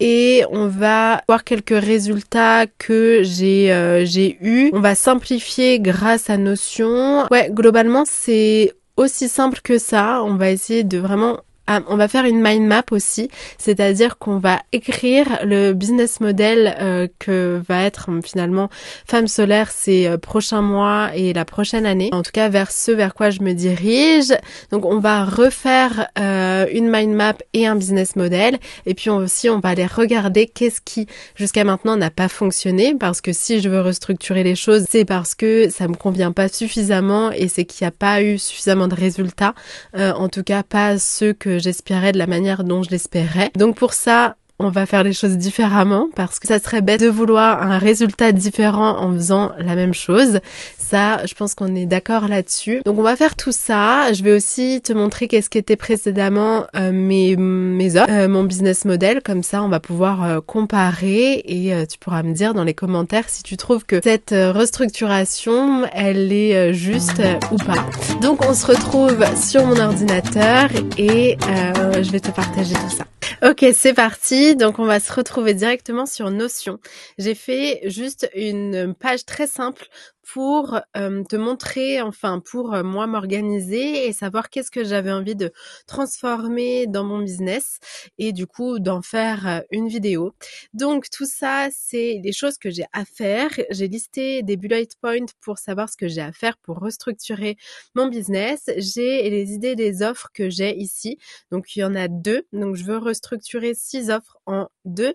et 0.01 0.34
on 0.51 0.67
va 0.69 1.23
voir 1.29 1.45
quelques 1.45 1.79
résultats 1.79 2.67
que 2.67 3.23
j'ai 3.23 3.73
euh, 3.73 4.05
j'ai 4.05 4.39
eu. 4.41 4.71
On 4.73 4.81
va 4.81 4.95
simplifier 4.95 5.81
grâce 5.81 6.31
à 6.31 6.37
Notion. 6.37 7.27
Ouais, 7.31 7.49
globalement 7.51 8.05
c'est 8.07 8.73
aussi 8.97 9.29
simple 9.29 9.61
que 9.63 9.79
ça. 9.79 10.23
On 10.25 10.37
va 10.37 10.51
essayer 10.51 10.85
de 10.85 10.99
vraiment 10.99 11.41
ah, 11.67 11.81
on 11.89 11.97
va 11.97 12.09
faire 12.09 12.27
une 12.27 12.43
mind 12.43 12.67
map 12.67 12.85
aussi, 12.91 13.31
c'est-à-dire 13.57 14.19
qu'on 14.19 14.37
va 14.37 14.61
écrire 14.73 15.39
le 15.45 15.73
business 15.73 16.21
model 16.21 16.77
euh, 16.79 17.09
que 17.19 17.63
va 17.67 17.85
être 17.85 18.11
euh, 18.11 18.21
finalement 18.23 18.69
Femme 19.07 19.29
solaire 19.29 19.71
ces 19.71 20.07
euh, 20.07 20.19
prochains 20.19 20.61
mois 20.61 21.13
et 21.15 21.33
la 21.33 21.47
prochaine 21.47 21.87
année. 21.87 22.11
En 22.13 22.23
tout 22.23 22.33
cas, 22.33 22.51
vers 22.51 22.71
ce 22.71 22.91
vers 22.91 23.15
quoi 23.15 23.31
je 23.31 23.41
me 23.41 23.55
dirige. 23.55 24.35
Donc, 24.71 24.85
on 24.85 24.99
va 24.99 25.25
refaire 25.25 26.09
une 26.17 26.91
mind 26.91 27.15
map 27.15 27.35
et 27.55 27.67
un 27.67 27.77
business 27.77 28.17
model. 28.17 28.59
Et 28.85 28.95
puis 28.95 29.09
aussi, 29.09 29.49
on 29.49 29.59
va 29.61 29.71
aller 29.71 29.87
regarder 29.87 30.47
qu'est-ce 30.47 30.81
qui 30.83 31.07
jusqu'à 31.35 31.65
maintenant 31.65 31.97
n'a 31.97 32.11
pas 32.11 32.29
fonctionné. 32.29 32.95
Parce 32.99 33.21
que 33.21 33.33
si 33.33 33.61
je 33.61 33.69
veux 33.69 33.81
restructurer 33.81 34.43
les 34.43 34.55
choses, 34.55 34.85
c'est 34.89 35.05
parce 35.05 35.35
que 35.35 35.71
ça 35.71 35.89
me 35.89 35.95
convient 35.95 36.33
pas 36.33 36.49
suffisamment 36.49 37.31
et 37.33 37.49
c'est 37.49 37.65
qu'il 37.65 37.85
n'y 37.85 37.89
a 37.89 37.93
pas 37.93 38.23
eu 38.23 38.39
suffisamment 38.39 38.89
de 38.89 38.95
résultats. 38.95 39.55
en 39.95 40.29
tout 40.29 40.43
cas, 40.43 40.63
pas 40.63 40.99
ceux 40.99 41.33
que 41.33 41.54
j'espérais 41.59 42.13
de 42.13 42.19
la 42.19 42.27
manière 42.27 42.65
dont 42.65 42.83
je 42.83 42.91
l'espérais. 42.91 43.51
Donc 43.57 43.77
pour 43.77 43.93
ça, 43.93 44.37
on 44.61 44.69
va 44.69 44.87
faire 44.87 45.03
les 45.03 45.13
choses 45.13 45.37
différemment 45.37 46.09
parce 46.15 46.39
que 46.39 46.47
ça 46.47 46.61
serait 46.61 46.81
bête 46.81 47.01
de 47.01 47.09
vouloir 47.09 47.63
un 47.63 47.79
résultat 47.79 48.31
différent 48.31 48.99
en 48.99 49.13
faisant 49.13 49.53
la 49.59 49.75
même 49.75 49.95
chose. 49.95 50.39
Ça, 50.79 51.27
je 51.27 51.35
pense 51.35 51.55
qu'on 51.55 51.75
est 51.75 51.87
d'accord 51.87 52.29
là-dessus. 52.29 52.81
Donc 52.85 52.99
on 52.99 53.03
va 53.03 53.17
faire 53.17 53.35
tout 53.35 53.53
ça. 53.53 54.13
Je 54.13 54.23
vais 54.23 54.33
aussi 54.33 54.81
te 54.81 54.93
montrer 54.93 55.27
qu'est-ce 55.27 55.51
qui 55.51 55.59
était 55.59 55.77
précédemment 55.77 56.67
euh, 56.77 56.93
mes 56.93 57.37
mes 57.37 57.97
offres, 57.97 58.11
euh, 58.11 58.29
mon 58.29 58.45
business 58.45 58.85
model. 58.85 59.23
Comme 59.23 59.43
ça, 59.43 59.63
on 59.63 59.69
va 59.69 59.81
pouvoir 59.81 60.23
euh, 60.23 60.41
comparer 60.41 61.43
et 61.45 61.73
tu 61.89 61.99
pourras 61.99 62.23
me 62.23 62.33
dire 62.33 62.55
dans 62.55 62.65
les 62.65 62.75
commentaires 62.75 63.29
si 63.29 63.43
tu 63.43 63.57
trouves 63.57 63.85
que 63.85 64.01
cette 64.03 64.31
restructuration, 64.33 65.85
elle 65.93 66.33
est 66.33 66.73
juste 66.73 67.23
ou 67.51 67.57
pas. 67.57 67.87
Donc 68.21 68.45
on 68.49 68.55
se 68.55 68.67
retrouve 68.67 69.25
sur 69.37 69.67
mon 69.67 69.79
ordinateur 69.81 70.69
et 70.97 71.37
je 71.41 72.11
vais 72.11 72.21
te 72.21 72.31
partager 72.31 72.75
tout 72.75 72.97
ça. 72.97 73.05
Ok, 73.45 73.63
c'est 73.75 73.93
parti. 73.93 74.57
Donc, 74.57 74.79
on 74.79 74.87
va 74.87 75.01
se 75.01 75.13
retrouver 75.13 75.53
directement 75.53 76.07
sur 76.07 76.31
Notion. 76.31 76.79
J'ai 77.19 77.35
fait 77.35 77.81
juste 77.85 78.31
une 78.35 78.95
page 78.95 79.27
très 79.27 79.47
simple 79.47 79.87
pour 80.33 80.81
te 80.95 81.37
montrer, 81.37 82.01
enfin 82.01 82.41
pour 82.41 82.71
moi 82.85 83.07
m'organiser 83.07 84.07
et 84.07 84.13
savoir 84.13 84.51
qu'est-ce 84.51 84.71
que 84.71 84.85
j'avais 84.85 85.13
envie 85.13 85.37
de 85.37 85.53
transformer 85.87 86.87
dans 86.87 87.05
mon 87.05 87.21
business 87.21 87.79
et 88.19 88.33
du 88.33 88.47
coup 88.47 88.79
d'en 88.79 89.03
faire 89.03 89.63
une 89.71 89.89
vidéo. 89.89 90.35
Donc 90.73 91.11
tout 91.11 91.27
ça, 91.27 91.69
c'est 91.73 92.19
des 92.21 92.33
choses 92.33 92.59
que 92.59 92.71
j'ai 92.71 92.87
à 92.93 93.05
faire. 93.05 93.51
J'ai 93.71 93.89
listé 93.89 94.43
des 94.43 94.57
bullet 94.57 94.89
points 95.01 95.27
pour 95.41 95.59
savoir 95.59 95.89
ce 95.89 95.97
que 95.97 96.09
j'ai 96.09 96.21
à 96.21 96.33
faire 96.33 96.57
pour 96.59 96.79
restructurer 96.79 97.57
mon 97.95 98.09
business. 98.09 98.71
J'ai 98.77 99.29
les 99.31 99.53
idées 99.53 99.77
des 99.77 100.03
offres 100.03 100.31
que 100.33 100.51
j'ai 100.51 100.77
ici. 100.77 101.19
Donc 101.51 101.77
il 101.77 101.81
y 101.81 101.85
en 101.85 101.95
a 101.95 102.09
deux. 102.09 102.47
Donc 102.53 102.77
je 102.77 102.85
veux 102.85 102.99
restructurer 102.99 103.75
six 103.75 104.11
offres 104.11 104.39
en 104.47 104.69
deux, 104.85 105.15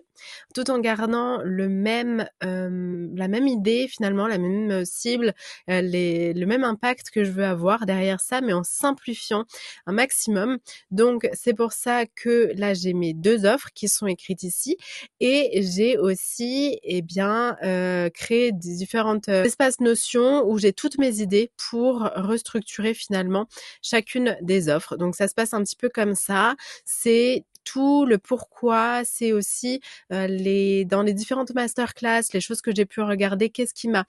tout 0.54 0.70
en 0.70 0.78
gardant 0.80 1.40
le 1.42 1.68
même, 1.68 2.26
la 2.40 3.28
même 3.28 3.46
idée 3.46 3.88
finalement, 3.88 4.26
la 4.26 4.38
même 4.38 4.84
euh, 5.08 5.32
le 5.68 6.44
même 6.44 6.64
impact 6.64 7.10
que 7.10 7.24
je 7.24 7.30
veux 7.30 7.44
avoir 7.44 7.86
derrière 7.86 8.20
ça, 8.20 8.40
mais 8.40 8.52
en 8.52 8.62
simplifiant 8.62 9.44
un 9.86 9.92
maximum. 9.92 10.58
Donc 10.90 11.28
c'est 11.32 11.54
pour 11.54 11.72
ça 11.72 12.06
que 12.06 12.52
là 12.56 12.74
j'ai 12.74 12.92
mes 12.92 13.14
deux 13.14 13.44
offres 13.44 13.68
qui 13.74 13.88
sont 13.88 14.06
écrites 14.06 14.42
ici 14.42 14.76
et 15.20 15.60
j'ai 15.62 15.98
aussi 15.98 16.78
eh 16.82 17.02
bien 17.02 17.56
euh, 17.62 18.10
créé 18.10 18.52
des 18.52 18.76
différentes 18.76 19.28
euh, 19.28 19.44
espaces 19.44 19.80
notions 19.80 20.44
où 20.46 20.58
j'ai 20.58 20.72
toutes 20.72 20.98
mes 20.98 21.20
idées 21.20 21.50
pour 21.70 22.10
restructurer 22.16 22.94
finalement 22.94 23.46
chacune 23.82 24.36
des 24.42 24.68
offres. 24.68 24.96
Donc 24.96 25.14
ça 25.14 25.28
se 25.28 25.34
passe 25.34 25.54
un 25.54 25.62
petit 25.62 25.76
peu 25.76 25.88
comme 25.88 26.14
ça. 26.14 26.54
C'est 26.84 27.44
tout, 27.64 28.04
le 28.06 28.18
pourquoi, 28.18 29.02
c'est 29.04 29.32
aussi 29.32 29.80
euh, 30.12 30.26
les 30.26 30.84
dans 30.84 31.02
les 31.02 31.14
différentes 31.14 31.54
masterclass, 31.54 32.22
les 32.32 32.40
choses 32.40 32.60
que 32.62 32.74
j'ai 32.74 32.86
pu 32.86 33.00
regarder, 33.00 33.50
qu'est-ce 33.50 33.74
qui 33.74 33.88
m'a 33.88 34.04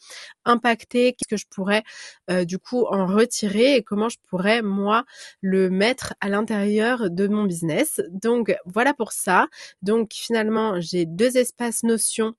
impacté, 0.45 1.13
qu'est-ce 1.13 1.27
que 1.27 1.37
je 1.37 1.47
pourrais 1.49 1.83
euh, 2.29 2.45
du 2.45 2.59
coup 2.59 2.85
en 2.85 3.05
retirer 3.05 3.75
et 3.75 3.83
comment 3.83 4.09
je 4.09 4.17
pourrais 4.29 4.61
moi 4.61 5.05
le 5.41 5.69
mettre 5.69 6.13
à 6.21 6.29
l'intérieur 6.29 7.09
de 7.09 7.27
mon 7.27 7.45
business. 7.45 8.01
Donc 8.09 8.55
voilà 8.65 8.93
pour 8.93 9.11
ça. 9.11 9.47
Donc 9.81 10.13
finalement, 10.13 10.79
j'ai 10.79 11.05
deux 11.05 11.37
espaces 11.37 11.83
notions 11.83 12.33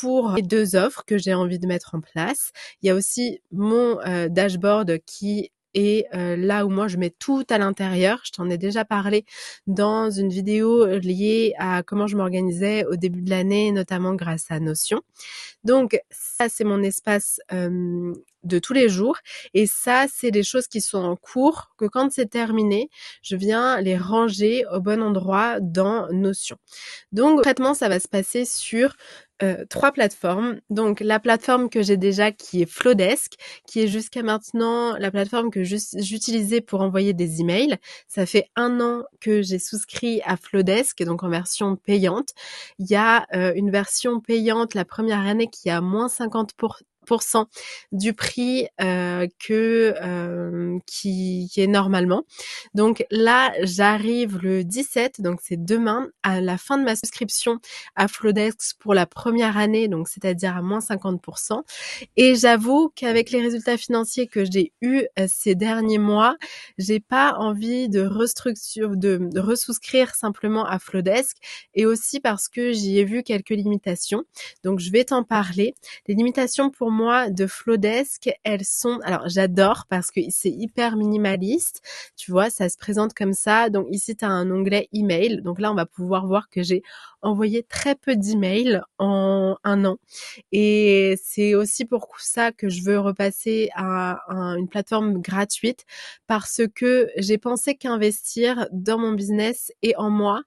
pour 0.00 0.32
les 0.32 0.42
deux 0.42 0.76
offres 0.76 1.04
que 1.06 1.18
j'ai 1.18 1.34
envie 1.34 1.58
de 1.58 1.66
mettre 1.66 1.94
en 1.94 2.00
place. 2.00 2.52
Il 2.82 2.86
y 2.86 2.90
a 2.90 2.94
aussi 2.94 3.40
mon 3.50 4.00
euh, 4.00 4.28
dashboard 4.28 4.98
qui 5.06 5.50
et 5.74 6.06
euh, 6.14 6.36
là 6.36 6.66
où 6.66 6.70
moi 6.70 6.88
je 6.88 6.96
mets 6.96 7.10
tout 7.10 7.44
à 7.50 7.58
l'intérieur, 7.58 8.20
je 8.24 8.32
t'en 8.32 8.48
ai 8.50 8.58
déjà 8.58 8.84
parlé 8.84 9.24
dans 9.66 10.10
une 10.10 10.28
vidéo 10.28 10.86
liée 10.98 11.54
à 11.58 11.82
comment 11.82 12.06
je 12.06 12.16
m'organisais 12.16 12.84
au 12.86 12.96
début 12.96 13.22
de 13.22 13.30
l'année, 13.30 13.72
notamment 13.72 14.14
grâce 14.14 14.46
à 14.50 14.60
Notion. 14.60 15.00
Donc 15.64 15.98
ça 16.10 16.48
c'est 16.48 16.64
mon 16.64 16.82
espace 16.82 17.40
de 17.50 18.58
tous 18.58 18.72
les 18.72 18.88
jours 18.88 19.18
et 19.54 19.66
ça 19.66 20.06
c'est 20.12 20.30
des 20.30 20.42
choses 20.42 20.66
qui 20.66 20.80
sont 20.80 21.02
en 21.02 21.16
cours 21.16 21.72
que 21.78 21.84
quand 21.84 22.10
c'est 22.12 22.26
terminé, 22.28 22.90
je 23.22 23.36
viens 23.36 23.80
les 23.80 23.96
ranger 23.96 24.64
au 24.72 24.80
bon 24.80 25.02
endroit 25.02 25.60
dans 25.60 26.08
Notion. 26.12 26.56
Donc 27.12 27.36
concrètement 27.36 27.74
ça 27.74 27.88
va 27.88 28.00
se 28.00 28.08
passer 28.08 28.44
sur 28.44 28.96
euh, 29.42 29.64
trois 29.68 29.92
plateformes. 29.92 30.60
Donc 30.70 31.00
la 31.00 31.18
plateforme 31.18 31.68
que 31.68 31.82
j'ai 31.82 31.96
déjà 31.96 32.32
qui 32.32 32.62
est 32.62 32.70
Flowdesk, 32.70 33.34
qui 33.66 33.80
est 33.80 33.88
jusqu'à 33.88 34.22
maintenant 34.22 34.96
la 34.96 35.10
plateforme 35.10 35.50
que 35.50 35.64
j'utilisais 35.64 36.60
pour 36.60 36.80
envoyer 36.80 37.12
des 37.12 37.40
emails. 37.40 37.76
Ça 38.06 38.26
fait 38.26 38.46
un 38.56 38.80
an 38.80 39.04
que 39.20 39.42
j'ai 39.42 39.58
souscrit 39.58 40.20
à 40.24 40.36
Flowdesk, 40.36 41.02
donc 41.02 41.22
en 41.22 41.28
version 41.28 41.76
payante. 41.76 42.30
Il 42.78 42.90
y 42.90 42.96
a 42.96 43.26
euh, 43.34 43.52
une 43.56 43.70
version 43.70 44.20
payante 44.20 44.74
la 44.74 44.84
première 44.84 45.26
année 45.26 45.48
qui 45.48 45.70
a 45.70 45.80
moins 45.80 46.08
50 46.08 46.52
du 47.92 48.12
prix 48.14 48.66
euh, 48.80 49.26
que 49.38 49.94
euh, 50.02 50.78
qui, 50.86 51.50
est 51.56 51.66
normalement. 51.66 52.24
Donc 52.74 53.04
là, 53.10 53.52
j'arrive 53.62 54.38
le 54.38 54.64
17, 54.64 55.20
donc 55.20 55.40
c'est 55.42 55.62
demain, 55.62 56.08
à 56.22 56.40
la 56.40 56.58
fin 56.58 56.78
de 56.78 56.84
ma 56.84 56.96
souscription 56.96 57.58
à 57.96 58.08
Flodex 58.08 58.74
pour 58.78 58.94
la 58.94 59.06
première 59.06 59.56
année, 59.56 59.88
donc 59.88 60.08
c'est-à-dire 60.08 60.56
à 60.56 60.62
moins 60.62 60.78
50%. 60.78 61.62
Et 62.16 62.34
j'avoue 62.34 62.90
qu'avec 62.94 63.30
les 63.30 63.40
résultats 63.40 63.76
financiers 63.76 64.26
que 64.26 64.44
j'ai 64.44 64.72
eus 64.80 65.06
euh, 65.18 65.26
ces 65.28 65.54
derniers 65.54 65.98
mois, 65.98 66.36
j'ai 66.78 67.00
pas 67.00 67.34
envie 67.38 67.88
de 67.88 68.02
restructure, 68.02 68.96
de, 68.96 69.18
de 69.20 69.40
resouscrire 69.40 70.14
simplement 70.14 70.64
à 70.64 70.78
Flodesk 70.78 71.36
et 71.74 71.86
aussi 71.86 72.20
parce 72.20 72.48
que 72.48 72.72
j'y 72.72 72.98
ai 72.98 73.04
vu 73.04 73.22
quelques 73.22 73.50
limitations. 73.50 74.24
Donc 74.64 74.78
je 74.80 74.90
vais 74.90 75.04
t'en 75.04 75.24
parler. 75.24 75.74
Les 76.06 76.14
limitations 76.14 76.70
pour 76.70 76.91
moi 76.92 77.30
de 77.30 77.46
Flowdesk, 77.46 78.30
elles 78.44 78.64
sont, 78.64 79.00
alors 79.02 79.28
j'adore 79.28 79.86
parce 79.88 80.10
que 80.10 80.20
c'est 80.30 80.50
hyper 80.50 80.96
minimaliste. 80.96 81.82
Tu 82.16 82.30
vois, 82.30 82.50
ça 82.50 82.68
se 82.68 82.76
présente 82.76 83.14
comme 83.14 83.32
ça. 83.32 83.70
Donc 83.70 83.86
ici, 83.90 84.14
tu 84.14 84.24
as 84.24 84.28
un 84.28 84.50
onglet 84.50 84.88
email. 84.92 85.42
Donc 85.42 85.58
là, 85.58 85.72
on 85.72 85.74
va 85.74 85.86
pouvoir 85.86 86.26
voir 86.26 86.48
que 86.48 86.62
j'ai 86.62 86.82
envoyé 87.22 87.62
très 87.62 87.94
peu 87.94 88.16
d'emails 88.16 88.80
en 88.98 89.56
un 89.64 89.84
an. 89.84 89.96
Et 90.52 91.18
c'est 91.22 91.54
aussi 91.54 91.84
pour 91.84 92.08
ça 92.18 92.52
que 92.52 92.68
je 92.68 92.82
veux 92.82 92.98
repasser 92.98 93.70
à, 93.74 94.18
une 94.58 94.68
plateforme 94.68 95.20
gratuite 95.20 95.84
parce 96.26 96.62
que 96.74 97.08
j'ai 97.16 97.38
pensé 97.38 97.74
qu'investir 97.74 98.68
dans 98.72 98.98
mon 98.98 99.12
business 99.12 99.72
et 99.82 99.96
en 99.96 100.10
moi 100.10 100.42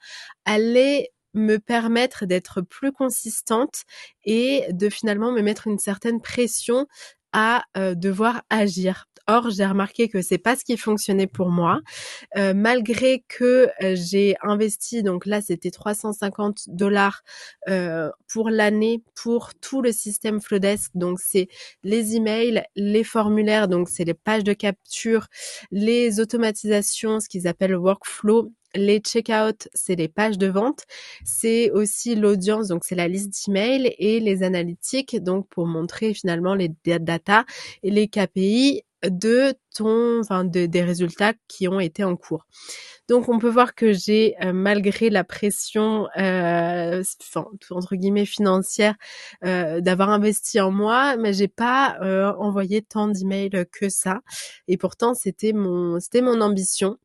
allait 0.45 1.11
me 1.35 1.57
permettre 1.57 2.25
d'être 2.25 2.61
plus 2.61 2.91
consistante 2.91 3.83
et 4.23 4.63
de 4.71 4.89
finalement 4.89 5.31
me 5.31 5.41
mettre 5.41 5.67
une 5.67 5.79
certaine 5.79 6.21
pression 6.21 6.87
à 7.35 7.63
euh, 7.77 7.95
devoir 7.95 8.43
agir. 8.49 9.07
Or, 9.27 9.49
j'ai 9.49 9.65
remarqué 9.65 10.07
que 10.07 10.21
c'est 10.21 10.37
pas 10.37 10.55
ce 10.55 10.63
qui 10.63 10.77
fonctionnait 10.77 11.27
pour 11.27 11.49
moi, 11.49 11.81
euh, 12.37 12.53
malgré 12.53 13.25
que 13.27 13.67
euh, 13.83 13.95
j'ai 13.95 14.35
investi. 14.41 15.03
Donc 15.03 15.25
là, 15.25 15.41
c'était 15.41 15.71
350 15.71 16.69
dollars 16.69 17.23
pour 18.31 18.49
l'année 18.49 19.03
pour 19.15 19.53
tout 19.55 19.81
le 19.81 19.91
système 19.91 20.39
Flowdesk. 20.39 20.91
Donc 20.95 21.19
c'est 21.19 21.49
les 21.83 22.15
emails, 22.15 22.63
les 22.75 23.03
formulaires, 23.03 23.67
donc 23.67 23.89
c'est 23.89 24.05
les 24.05 24.13
pages 24.13 24.43
de 24.45 24.53
capture, 24.53 25.27
les 25.71 26.21
automatisations, 26.21 27.19
ce 27.19 27.27
qu'ils 27.27 27.47
appellent 27.47 27.75
workflow 27.75 28.53
les 28.75 28.99
checkouts, 28.99 29.67
c'est 29.73 29.95
les 29.95 30.07
pages 30.07 30.37
de 30.37 30.47
vente. 30.47 30.83
C'est 31.23 31.71
aussi 31.71 32.15
l'audience, 32.15 32.67
donc 32.67 32.83
c'est 32.83 32.95
la 32.95 33.07
liste 33.07 33.33
d'emails 33.45 33.93
et 33.97 34.19
les 34.19 34.43
analytiques, 34.43 35.21
donc 35.21 35.47
pour 35.49 35.67
montrer 35.67 36.13
finalement 36.13 36.55
les 36.55 36.71
data 36.83 37.45
et 37.83 37.91
les 37.91 38.07
KPI 38.07 38.83
de 39.09 39.53
ton, 39.75 40.19
enfin 40.19 40.43
de, 40.45 40.65
des 40.65 40.83
résultats 40.83 41.33
qui 41.47 41.67
ont 41.67 41.79
été 41.79 42.03
en 42.03 42.15
cours. 42.15 42.45
Donc 43.07 43.29
on 43.29 43.37
peut 43.39 43.49
voir 43.49 43.75
que 43.75 43.93
j'ai, 43.93 44.35
euh, 44.43 44.51
malgré 44.53 45.09
la 45.09 45.23
pression, 45.23 46.07
euh, 46.17 47.03
entre 47.69 47.95
guillemets 47.95 48.25
financière, 48.25 48.95
euh, 49.43 49.79
d'avoir 49.81 50.09
investi 50.09 50.59
en 50.59 50.71
moi, 50.71 51.17
mais 51.17 51.33
j'ai 51.33 51.47
pas 51.47 51.97
euh, 52.01 52.33
envoyé 52.39 52.81
tant 52.81 53.07
d'emails 53.07 53.65
que 53.71 53.89
ça. 53.89 54.21
Et 54.67 54.77
pourtant 54.77 55.13
c'était 55.13 55.53
mon, 55.53 55.99
c'était 55.99 56.21
mon 56.21 56.41
ambition. 56.41 56.97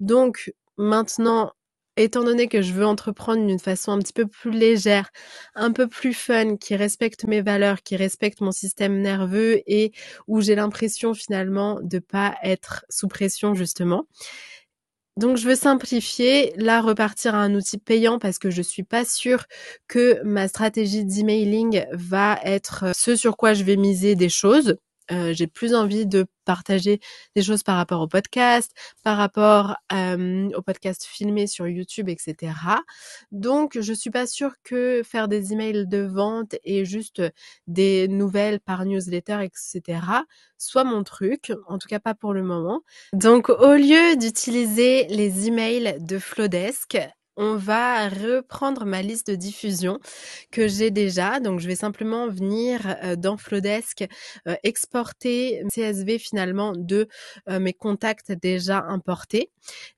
Donc 0.00 0.52
Maintenant, 0.78 1.52
étant 1.96 2.22
donné 2.24 2.48
que 2.48 2.62
je 2.62 2.72
veux 2.72 2.86
entreprendre 2.86 3.44
d'une 3.46 3.58
façon 3.58 3.92
un 3.92 3.98
petit 3.98 4.12
peu 4.12 4.26
plus 4.26 4.50
légère, 4.52 5.10
un 5.54 5.72
peu 5.72 5.88
plus 5.88 6.14
fun, 6.14 6.56
qui 6.56 6.76
respecte 6.76 7.24
mes 7.24 7.42
valeurs, 7.42 7.82
qui 7.82 7.96
respecte 7.96 8.40
mon 8.40 8.52
système 8.52 9.00
nerveux 9.00 9.60
et 9.66 9.92
où 10.28 10.40
j'ai 10.40 10.54
l'impression 10.54 11.14
finalement 11.14 11.80
de 11.82 11.98
pas 11.98 12.36
être 12.44 12.84
sous 12.88 13.08
pression 13.08 13.54
justement. 13.54 14.06
Donc 15.16 15.36
je 15.36 15.48
veux 15.48 15.56
simplifier, 15.56 16.52
là 16.56 16.80
repartir 16.80 17.34
à 17.34 17.38
un 17.38 17.54
outil 17.54 17.78
payant 17.78 18.20
parce 18.20 18.38
que 18.38 18.50
je 18.50 18.62
suis 18.62 18.84
pas 18.84 19.04
sûre 19.04 19.46
que 19.88 20.22
ma 20.22 20.46
stratégie 20.46 21.04
d'emailing 21.04 21.84
va 21.92 22.38
être 22.44 22.92
ce 22.94 23.16
sur 23.16 23.36
quoi 23.36 23.52
je 23.52 23.64
vais 23.64 23.76
miser 23.76 24.14
des 24.14 24.28
choses. 24.28 24.76
Euh, 25.10 25.32
j'ai 25.32 25.46
plus 25.46 25.74
envie 25.74 26.06
de 26.06 26.26
partager 26.44 27.00
des 27.36 27.42
choses 27.42 27.62
par 27.62 27.76
rapport 27.76 28.00
au 28.00 28.08
podcast, 28.08 28.72
par 29.04 29.16
rapport 29.18 29.76
euh, 29.92 30.48
au 30.54 30.62
podcast 30.62 31.04
filmé 31.04 31.46
sur 31.46 31.68
YouTube, 31.68 32.08
etc. 32.08 32.52
Donc, 33.32 33.78
je 33.78 33.92
suis 33.92 34.10
pas 34.10 34.26
sûre 34.26 34.54
que 34.64 35.02
faire 35.04 35.28
des 35.28 35.52
emails 35.52 35.86
de 35.86 35.98
vente 35.98 36.56
et 36.64 36.84
juste 36.84 37.22
des 37.66 38.08
nouvelles 38.08 38.60
par 38.60 38.86
newsletter, 38.86 39.40
etc. 39.42 40.00
soit 40.56 40.84
mon 40.84 41.04
truc. 41.04 41.52
En 41.66 41.78
tout 41.78 41.88
cas, 41.88 42.00
pas 42.00 42.14
pour 42.14 42.32
le 42.32 42.42
moment. 42.42 42.80
Donc, 43.12 43.50
au 43.50 43.74
lieu 43.74 44.16
d'utiliser 44.16 45.06
les 45.08 45.48
emails 45.48 45.96
de 46.00 46.18
Flowdesk, 46.18 46.98
on 47.38 47.56
va 47.56 48.08
reprendre 48.08 48.84
ma 48.84 49.00
liste 49.00 49.30
de 49.30 49.36
diffusion 49.36 50.00
que 50.50 50.66
j'ai 50.66 50.90
déjà. 50.90 51.38
Donc, 51.38 51.60
je 51.60 51.68
vais 51.68 51.76
simplement 51.76 52.28
venir 52.28 52.80
euh, 53.04 53.14
dans 53.16 53.36
Flowdesk 53.36 54.06
euh, 54.48 54.56
exporter 54.64 55.62
CSV 55.72 56.18
finalement 56.18 56.72
de 56.76 57.08
euh, 57.48 57.60
mes 57.60 57.72
contacts 57.72 58.32
déjà 58.32 58.84
importés. 58.88 59.50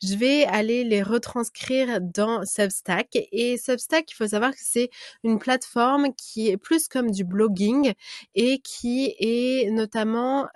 Je 0.02 0.14
vais 0.16 0.44
aller 0.44 0.84
les 0.84 1.02
retranscrire 1.02 2.00
dans 2.02 2.44
Substack. 2.44 3.16
Et 3.32 3.56
Substack, 3.56 4.10
il 4.10 4.14
faut 4.14 4.28
savoir 4.28 4.50
que 4.50 4.60
c'est 4.60 4.90
une 5.24 5.38
plateforme 5.38 6.14
qui 6.14 6.48
est 6.48 6.58
plus 6.58 6.88
comme 6.88 7.10
du 7.10 7.24
blogging 7.24 7.94
et 8.34 8.58
qui 8.58 9.14
est 9.18 9.70
notamment 9.70 10.48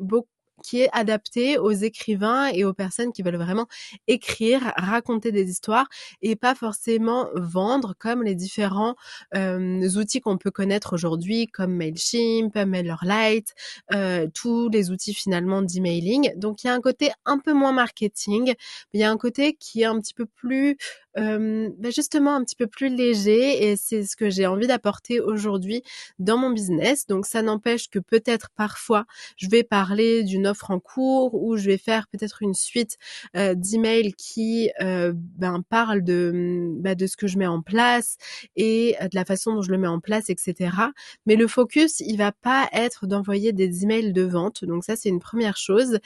beaucoup 0.00 0.26
qui 0.62 0.80
est 0.80 0.88
adapté 0.92 1.58
aux 1.58 1.70
écrivains 1.70 2.48
et 2.48 2.64
aux 2.64 2.72
personnes 2.72 3.12
qui 3.12 3.22
veulent 3.22 3.36
vraiment 3.36 3.66
écrire, 4.06 4.72
raconter 4.76 5.32
des 5.32 5.50
histoires 5.50 5.88
et 6.22 6.36
pas 6.36 6.54
forcément 6.54 7.28
vendre 7.34 7.94
comme 7.98 8.22
les 8.22 8.34
différents 8.34 8.94
euh, 9.34 9.88
outils 9.96 10.20
qu'on 10.20 10.38
peut 10.38 10.50
connaître 10.50 10.92
aujourd'hui 10.92 11.46
comme 11.46 11.74
Mailchimp, 11.74 12.54
MailerLite, 12.54 13.54
euh, 13.94 14.26
tous 14.34 14.68
les 14.68 14.90
outils 14.90 15.14
finalement 15.14 15.62
d'emailing. 15.62 16.32
Donc 16.36 16.64
il 16.64 16.68
y 16.68 16.70
a 16.70 16.74
un 16.74 16.80
côté 16.80 17.10
un 17.24 17.38
peu 17.38 17.52
moins 17.52 17.72
marketing, 17.72 18.46
mais 18.46 18.54
il 18.94 19.00
y 19.00 19.04
a 19.04 19.10
un 19.10 19.16
côté 19.16 19.54
qui 19.54 19.82
est 19.82 19.86
un 19.86 20.00
petit 20.00 20.14
peu 20.14 20.26
plus 20.26 20.76
bah, 21.16 21.90
justement 21.90 22.34
un 22.34 22.44
petit 22.44 22.56
peu 22.56 22.66
plus 22.66 22.88
léger 22.88 23.70
et 23.70 23.76
c'est 23.76 24.04
ce 24.04 24.16
que 24.16 24.30
j'ai 24.30 24.46
envie 24.46 24.66
d'apporter 24.66 25.20
aujourd'hui 25.20 25.82
dans 26.18 26.38
mon 26.38 26.50
business. 26.50 27.06
Donc 27.06 27.26
ça 27.26 27.42
n'empêche 27.42 27.88
que 27.88 27.98
peut-être 27.98 28.50
parfois 28.56 29.06
je 29.36 29.48
vais 29.48 29.62
parler 29.64 30.22
d'une 30.24 30.46
offre 30.46 30.70
en 30.70 30.80
cours 30.80 31.34
ou 31.34 31.56
je 31.56 31.66
vais 31.66 31.78
faire 31.78 32.06
peut-être 32.08 32.42
une 32.42 32.54
suite 32.54 32.96
euh, 33.36 33.54
d'emails 33.54 34.12
qui 34.14 34.70
euh, 34.80 35.12
ben, 35.14 35.62
parle 35.68 36.02
de, 36.02 36.70
bah, 36.78 36.94
de 36.94 37.06
ce 37.06 37.16
que 37.16 37.26
je 37.26 37.38
mets 37.38 37.46
en 37.46 37.62
place 37.62 38.16
et 38.56 38.96
de 39.00 39.14
la 39.14 39.24
façon 39.24 39.54
dont 39.54 39.62
je 39.62 39.70
le 39.70 39.78
mets 39.78 39.86
en 39.86 40.00
place, 40.00 40.30
etc. 40.30 40.70
Mais 41.26 41.36
le 41.36 41.46
focus, 41.46 42.00
il 42.00 42.16
va 42.16 42.32
pas 42.32 42.68
être 42.72 43.06
d'envoyer 43.06 43.52
des 43.52 43.82
emails 43.84 44.12
de 44.12 44.22
vente. 44.22 44.64
Donc 44.64 44.84
ça, 44.84 44.96
c'est 44.96 45.08
une 45.08 45.20
première 45.20 45.56
chose. 45.56 45.98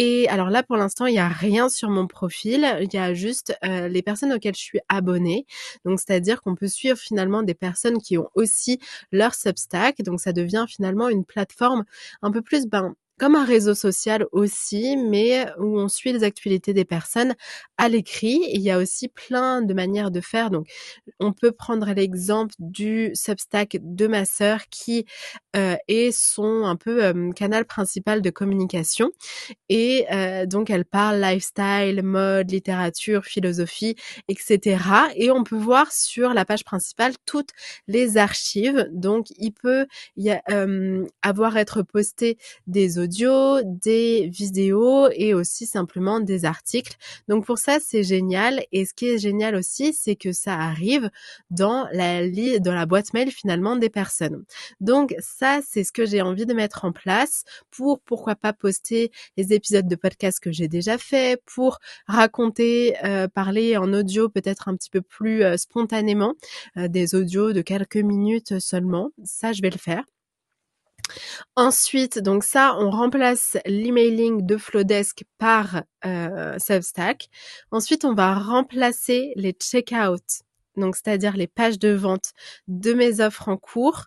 Et 0.00 0.28
alors 0.28 0.48
là, 0.48 0.62
pour 0.62 0.76
l'instant, 0.76 1.06
il 1.06 1.14
n'y 1.14 1.18
a 1.18 1.26
rien 1.26 1.68
sur 1.68 1.90
mon 1.90 2.06
profil. 2.06 2.64
Il 2.80 2.94
y 2.94 2.98
a 2.98 3.14
juste 3.14 3.58
euh, 3.64 3.88
les 3.88 4.00
personnes 4.00 4.32
auxquelles 4.32 4.54
je 4.54 4.60
suis 4.60 4.78
abonnée. 4.88 5.44
Donc, 5.84 5.98
c'est-à-dire 5.98 6.40
qu'on 6.40 6.54
peut 6.54 6.68
suivre 6.68 6.96
finalement 6.96 7.42
des 7.42 7.54
personnes 7.54 7.98
qui 7.98 8.16
ont 8.16 8.30
aussi 8.36 8.78
leur 9.10 9.34
Substack. 9.34 10.02
Donc, 10.02 10.20
ça 10.20 10.32
devient 10.32 10.66
finalement 10.68 11.08
une 11.08 11.24
plateforme 11.24 11.84
un 12.22 12.30
peu 12.30 12.42
plus, 12.42 12.66
ben, 12.68 12.94
comme 13.18 13.34
un 13.34 13.44
réseau 13.44 13.74
social 13.74 14.26
aussi, 14.32 14.96
mais 14.96 15.46
où 15.58 15.78
on 15.78 15.88
suit 15.88 16.12
les 16.12 16.24
actualités 16.24 16.72
des 16.72 16.84
personnes 16.84 17.34
à 17.76 17.88
l'écrit. 17.88 18.40
Il 18.52 18.60
y 18.60 18.70
a 18.70 18.78
aussi 18.78 19.08
plein 19.08 19.62
de 19.62 19.74
manières 19.74 20.10
de 20.10 20.20
faire. 20.20 20.50
Donc, 20.50 20.68
on 21.20 21.32
peut 21.32 21.52
prendre 21.52 21.92
l'exemple 21.92 22.54
du 22.58 23.10
Substack 23.14 23.78
de 23.80 24.06
ma 24.06 24.24
sœur 24.24 24.68
qui 24.70 25.04
euh, 25.56 25.76
est 25.88 26.12
son 26.12 26.64
un 26.64 26.76
peu 26.76 27.04
euh, 27.04 27.32
canal 27.32 27.64
principal 27.64 28.22
de 28.22 28.30
communication. 28.30 29.10
Et 29.68 30.06
euh, 30.12 30.46
donc, 30.46 30.70
elle 30.70 30.84
parle 30.84 31.20
lifestyle, 31.20 32.02
mode, 32.02 32.50
littérature, 32.50 33.24
philosophie, 33.24 33.96
etc. 34.28 34.78
Et 35.16 35.30
on 35.30 35.44
peut 35.44 35.56
voir 35.56 35.92
sur 35.92 36.34
la 36.34 36.44
page 36.44 36.64
principale 36.64 37.14
toutes 37.26 37.50
les 37.86 38.16
archives. 38.16 38.88
Donc, 38.92 39.26
il 39.38 39.52
peut 39.52 39.86
y 40.16 40.32
avoir 41.22 41.56
être 41.56 41.82
posté 41.82 42.38
des 42.66 42.98
des 43.64 44.28
vidéos 44.28 45.08
et 45.12 45.34
aussi 45.34 45.66
simplement 45.66 46.20
des 46.20 46.44
articles. 46.44 46.96
Donc 47.28 47.44
pour 47.46 47.58
ça, 47.58 47.78
c'est 47.80 48.02
génial. 48.02 48.62
Et 48.72 48.84
ce 48.84 48.94
qui 48.94 49.08
est 49.08 49.18
génial 49.18 49.54
aussi, 49.54 49.92
c'est 49.92 50.16
que 50.16 50.32
ça 50.32 50.54
arrive 50.54 51.10
dans 51.50 51.86
la, 51.92 52.28
dans 52.60 52.74
la 52.74 52.86
boîte 52.86 53.12
mail 53.14 53.30
finalement 53.30 53.76
des 53.76 53.90
personnes. 53.90 54.44
Donc 54.80 55.14
ça, 55.18 55.60
c'est 55.66 55.84
ce 55.84 55.92
que 55.92 56.06
j'ai 56.06 56.22
envie 56.22 56.46
de 56.46 56.54
mettre 56.54 56.84
en 56.84 56.92
place 56.92 57.44
pour 57.70 58.00
pourquoi 58.00 58.34
pas 58.34 58.52
poster 58.52 59.10
les 59.36 59.52
épisodes 59.52 59.88
de 59.88 59.96
podcast 59.96 60.40
que 60.40 60.52
j'ai 60.52 60.68
déjà 60.68 60.98
fait, 60.98 61.40
pour 61.46 61.78
raconter, 62.06 62.96
euh, 63.04 63.28
parler 63.28 63.76
en 63.76 63.92
audio 63.92 64.28
peut-être 64.28 64.68
un 64.68 64.76
petit 64.76 64.90
peu 64.90 65.00
plus 65.00 65.42
euh, 65.42 65.56
spontanément, 65.56 66.34
euh, 66.76 66.88
des 66.88 67.14
audios 67.14 67.52
de 67.52 67.62
quelques 67.62 67.96
minutes 67.96 68.58
seulement. 68.58 69.10
Ça, 69.24 69.52
je 69.52 69.62
vais 69.62 69.70
le 69.70 69.78
faire. 69.78 70.04
Ensuite, 71.56 72.18
donc 72.18 72.44
ça, 72.44 72.76
on 72.78 72.90
remplace 72.90 73.56
l'emailing 73.66 74.44
de 74.46 74.56
Flowdesk 74.56 75.24
par 75.38 75.82
euh, 76.04 76.58
Substack. 76.58 77.28
Ensuite, 77.70 78.04
on 78.04 78.14
va 78.14 78.34
remplacer 78.34 79.32
les 79.36 79.52
checkouts, 79.52 80.42
donc 80.76 80.96
c'est-à-dire 80.96 81.36
les 81.36 81.46
pages 81.46 81.78
de 81.78 81.90
vente 81.90 82.32
de 82.68 82.92
mes 82.92 83.20
offres 83.20 83.48
en 83.48 83.56
cours, 83.56 84.06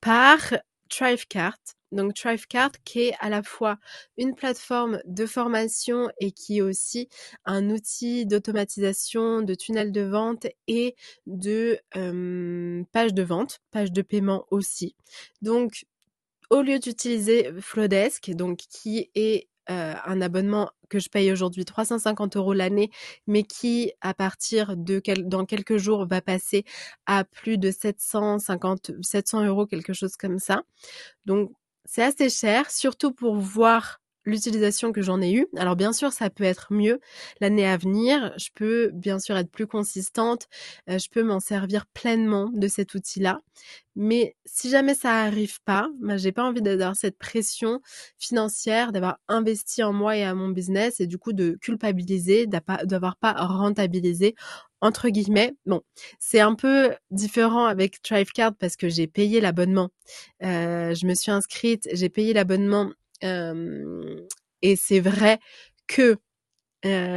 par 0.00 0.40
Thrivecart. 0.88 1.58
Donc 1.92 2.14
Thrivecart 2.14 2.72
qui 2.84 3.00
est 3.08 3.14
à 3.20 3.30
la 3.30 3.42
fois 3.42 3.78
une 4.18 4.34
plateforme 4.34 5.00
de 5.06 5.24
formation 5.26 6.10
et 6.20 6.32
qui 6.32 6.58
est 6.58 6.62
aussi 6.62 7.08
un 7.46 7.70
outil 7.70 8.26
d'automatisation 8.26 9.40
de 9.40 9.54
tunnels 9.54 9.92
de 9.92 10.02
vente 10.02 10.46
et 10.66 10.94
de 11.26 11.78
euh, 11.96 12.82
pages 12.92 13.14
de 13.14 13.22
vente, 13.22 13.60
pages 13.70 13.92
de 13.92 14.02
paiement 14.02 14.44
aussi. 14.50 14.94
Donc 15.40 15.86
au 16.50 16.62
lieu 16.62 16.78
d'utiliser 16.78 17.50
Flowdesk, 17.60 18.30
donc 18.30 18.58
qui 18.58 19.10
est 19.14 19.48
euh, 19.70 19.94
un 20.06 20.20
abonnement 20.22 20.70
que 20.88 20.98
je 20.98 21.10
paye 21.10 21.30
aujourd'hui 21.30 21.64
350 21.66 22.36
euros 22.36 22.54
l'année, 22.54 22.90
mais 23.26 23.42
qui, 23.42 23.92
à 24.00 24.14
partir 24.14 24.76
de 24.76 25.02
dans 25.24 25.44
quelques 25.44 25.76
jours, 25.76 26.06
va 26.06 26.22
passer 26.22 26.64
à 27.06 27.24
plus 27.24 27.58
de 27.58 27.70
750, 27.70 28.92
700 29.02 29.44
euros, 29.44 29.66
quelque 29.66 29.92
chose 29.92 30.16
comme 30.16 30.38
ça. 30.38 30.62
Donc, 31.26 31.52
c'est 31.84 32.02
assez 32.02 32.30
cher, 32.30 32.70
surtout 32.70 33.12
pour 33.12 33.36
voir 33.36 33.97
l'utilisation 34.28 34.92
que 34.92 35.02
j'en 35.02 35.20
ai 35.20 35.32
eue. 35.32 35.46
Alors 35.56 35.74
bien 35.74 35.92
sûr, 35.92 36.12
ça 36.12 36.30
peut 36.30 36.44
être 36.44 36.72
mieux 36.72 37.00
l'année 37.40 37.66
à 37.66 37.76
venir. 37.76 38.32
Je 38.38 38.48
peux 38.54 38.90
bien 38.92 39.18
sûr 39.18 39.36
être 39.36 39.50
plus 39.50 39.66
consistante. 39.66 40.46
Euh, 40.88 40.98
je 40.98 41.08
peux 41.08 41.22
m'en 41.22 41.40
servir 41.40 41.86
pleinement 41.86 42.50
de 42.52 42.68
cet 42.68 42.94
outil-là. 42.94 43.40
Mais 43.96 44.36
si 44.44 44.70
jamais 44.70 44.94
ça 44.94 45.22
arrive 45.22 45.60
pas, 45.64 45.88
bah, 46.00 46.16
j'ai 46.16 46.30
pas 46.30 46.44
envie 46.44 46.62
d'avoir 46.62 46.94
cette 46.94 47.18
pression 47.18 47.80
financière, 48.18 48.92
d'avoir 48.92 49.18
investi 49.26 49.82
en 49.82 49.92
moi 49.92 50.16
et 50.16 50.22
à 50.22 50.34
mon 50.34 50.50
business 50.50 51.00
et 51.00 51.06
du 51.06 51.18
coup 51.18 51.32
de 51.32 51.58
culpabiliser, 51.60 52.46
d'avoir 52.46 53.16
pas 53.16 53.32
rentabilisé 53.32 54.36
entre 54.80 55.08
guillemets. 55.08 55.54
Bon, 55.66 55.82
c'est 56.20 56.40
un 56.40 56.54
peu 56.54 56.94
différent 57.10 57.64
avec 57.66 58.00
Thrivecard 58.02 58.54
parce 58.54 58.76
que 58.76 58.88
j'ai 58.88 59.06
payé 59.06 59.40
l'abonnement. 59.40 59.88
Euh, 60.44 60.94
je 60.94 61.06
me 61.06 61.14
suis 61.14 61.32
inscrite, 61.32 61.88
j'ai 61.92 62.08
payé 62.08 62.32
l'abonnement 62.32 62.92
et 63.22 64.76
c'est 64.76 65.00
vrai 65.00 65.38
que 65.86 66.16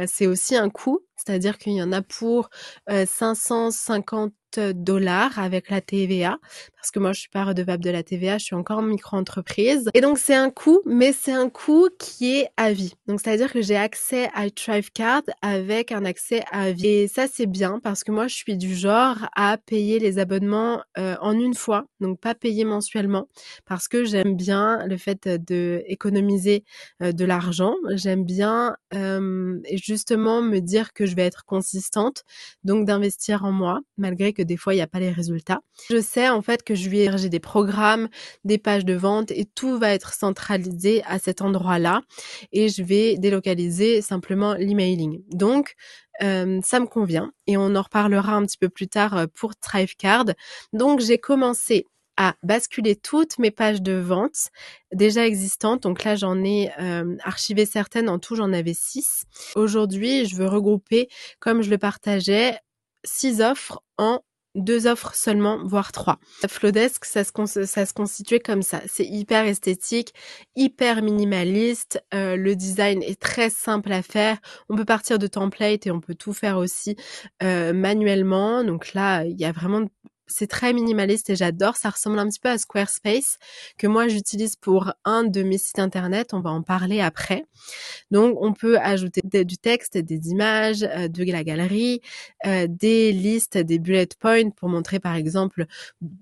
c'est 0.06 0.26
aussi 0.26 0.56
un 0.56 0.70
coût, 0.70 1.00
c'est-à-dire 1.24 1.58
qu'il 1.58 1.74
y 1.74 1.82
en 1.82 1.92
a 1.92 2.02
pour 2.02 2.50
550 2.88 4.32
dollars 4.58 5.38
avec 5.38 5.70
la 5.70 5.80
TVA 5.80 6.38
parce 6.76 6.90
que 6.90 6.98
moi 6.98 7.12
je 7.12 7.20
suis 7.20 7.28
pas 7.28 7.44
redevable 7.44 7.82
de 7.84 7.90
la 7.90 8.02
TVA, 8.02 8.38
je 8.38 8.44
suis 8.46 8.56
encore 8.56 8.82
micro-entreprise. 8.82 9.88
Et 9.94 10.00
donc 10.00 10.18
c'est 10.18 10.34
un 10.34 10.50
coût, 10.50 10.80
mais 10.84 11.12
c'est 11.12 11.32
un 11.32 11.48
coût 11.48 11.88
qui 11.98 12.38
est 12.38 12.48
à 12.56 12.72
vie. 12.72 12.94
Donc 13.06 13.20
c'est-à-dire 13.20 13.52
que 13.52 13.62
j'ai 13.62 13.76
accès 13.76 14.28
à 14.34 14.50
Thrivecard 14.50 15.22
avec 15.42 15.92
un 15.92 16.04
accès 16.04 16.42
à 16.50 16.72
vie. 16.72 16.88
Et 16.88 17.08
ça 17.08 17.26
c'est 17.32 17.46
bien 17.46 17.78
parce 17.82 18.02
que 18.02 18.10
moi 18.10 18.26
je 18.26 18.34
suis 18.34 18.56
du 18.56 18.74
genre 18.74 19.28
à 19.36 19.58
payer 19.58 20.00
les 20.00 20.18
abonnements 20.18 20.82
euh, 20.98 21.14
en 21.20 21.38
une 21.38 21.54
fois, 21.54 21.84
donc 22.00 22.18
pas 22.20 22.34
payer 22.34 22.64
mensuellement 22.64 23.28
parce 23.64 23.86
que 23.86 24.04
j'aime 24.04 24.34
bien 24.34 24.84
le 24.86 24.96
fait 24.96 25.28
de 25.28 25.84
économiser 25.86 26.64
euh, 27.00 27.12
de 27.12 27.24
l'argent. 27.24 27.74
J'aime 27.92 28.24
bien 28.24 28.76
euh, 28.94 29.60
justement 29.72 30.42
me 30.42 30.58
dire 30.58 30.92
que 30.92 31.06
vais 31.14 31.24
être 31.24 31.44
consistante, 31.44 32.24
donc 32.64 32.86
d'investir 32.86 33.44
en 33.44 33.52
moi 33.52 33.80
malgré 33.96 34.32
que 34.32 34.42
des 34.42 34.56
fois 34.56 34.74
il 34.74 34.76
n'y 34.76 34.82
a 34.82 34.86
pas 34.86 35.00
les 35.00 35.10
résultats. 35.10 35.60
Je 35.90 36.00
sais 36.00 36.28
en 36.28 36.42
fait 36.42 36.62
que 36.62 36.74
je 36.74 36.88
vais 36.88 37.16
j'ai 37.16 37.28
des 37.28 37.40
programmes, 37.40 38.08
des 38.44 38.58
pages 38.58 38.84
de 38.84 38.94
vente 38.94 39.30
et 39.30 39.44
tout 39.44 39.78
va 39.78 39.90
être 39.90 40.12
centralisé 40.14 41.02
à 41.04 41.18
cet 41.18 41.42
endroit-là 41.42 42.02
et 42.52 42.68
je 42.68 42.82
vais 42.82 43.16
délocaliser 43.18 44.02
simplement 44.02 44.54
l'emailing. 44.54 45.22
Donc 45.30 45.74
euh, 46.22 46.60
ça 46.62 46.78
me 46.78 46.86
convient 46.86 47.32
et 47.46 47.56
on 47.56 47.74
en 47.74 47.82
reparlera 47.82 48.34
un 48.34 48.44
petit 48.44 48.58
peu 48.58 48.68
plus 48.68 48.88
tard 48.88 49.16
euh, 49.16 49.26
pour 49.34 49.56
Thrivecard. 49.56 50.26
Donc 50.72 51.00
j'ai 51.00 51.18
commencé 51.18 51.86
à 52.16 52.36
basculer 52.42 52.96
toutes 52.96 53.38
mes 53.38 53.50
pages 53.50 53.82
de 53.82 53.92
vente 53.92 54.50
déjà 54.92 55.26
existantes. 55.26 55.82
Donc 55.82 56.04
là, 56.04 56.16
j'en 56.16 56.42
ai 56.44 56.70
euh, 56.80 57.16
archivé 57.24 57.66
certaines. 57.66 58.08
En 58.08 58.18
tout, 58.18 58.36
j'en 58.36 58.52
avais 58.52 58.74
six. 58.74 59.24
Aujourd'hui, 59.54 60.26
je 60.26 60.36
veux 60.36 60.46
regrouper, 60.46 61.08
comme 61.40 61.62
je 61.62 61.70
le 61.70 61.78
partageais, 61.78 62.58
six 63.04 63.40
offres 63.40 63.82
en 63.98 64.20
deux 64.54 64.86
offres 64.86 65.14
seulement, 65.14 65.64
voire 65.64 65.92
trois. 65.92 66.18
Flowdesk, 66.46 67.04
ça 67.04 67.24
se, 67.24 67.64
ça 67.64 67.86
se 67.86 67.94
constituait 67.94 68.40
comme 68.40 68.62
ça. 68.62 68.82
C'est 68.86 69.06
hyper 69.06 69.46
esthétique, 69.46 70.12
hyper 70.56 71.02
minimaliste. 71.02 72.04
Euh, 72.12 72.36
le 72.36 72.54
design 72.54 73.02
est 73.02 73.20
très 73.20 73.48
simple 73.48 73.92
à 73.92 74.02
faire. 74.02 74.38
On 74.68 74.76
peut 74.76 74.84
partir 74.84 75.18
de 75.18 75.26
template 75.26 75.86
et 75.86 75.90
on 75.90 76.00
peut 76.00 76.14
tout 76.14 76.34
faire 76.34 76.58
aussi 76.58 76.96
euh, 77.42 77.72
manuellement. 77.72 78.62
Donc 78.62 78.92
là, 78.92 79.24
il 79.24 79.40
y 79.40 79.44
a 79.44 79.52
vraiment 79.52 79.86
c'est 80.32 80.46
très 80.46 80.72
minimaliste 80.72 81.30
et 81.30 81.36
j'adore. 81.36 81.76
Ça 81.76 81.90
ressemble 81.90 82.18
un 82.18 82.28
petit 82.28 82.40
peu 82.40 82.48
à 82.48 82.58
Squarespace 82.58 83.38
que 83.78 83.86
moi 83.86 84.08
j'utilise 84.08 84.56
pour 84.56 84.92
un 85.04 85.24
de 85.24 85.42
mes 85.42 85.58
sites 85.58 85.78
internet. 85.78 86.34
On 86.34 86.40
va 86.40 86.50
en 86.50 86.62
parler 86.62 87.00
après. 87.00 87.44
Donc 88.10 88.36
on 88.40 88.52
peut 88.52 88.78
ajouter 88.78 89.22
du 89.44 89.58
texte, 89.58 89.98
des 89.98 90.30
images, 90.30 90.82
euh, 90.82 91.08
de 91.08 91.24
la 91.24 91.44
galerie, 91.44 92.00
euh, 92.46 92.66
des 92.68 93.12
listes, 93.12 93.58
des 93.58 93.78
bullet 93.78 94.08
points 94.18 94.50
pour 94.50 94.68
montrer 94.68 94.98
par 94.98 95.14
exemple 95.14 95.66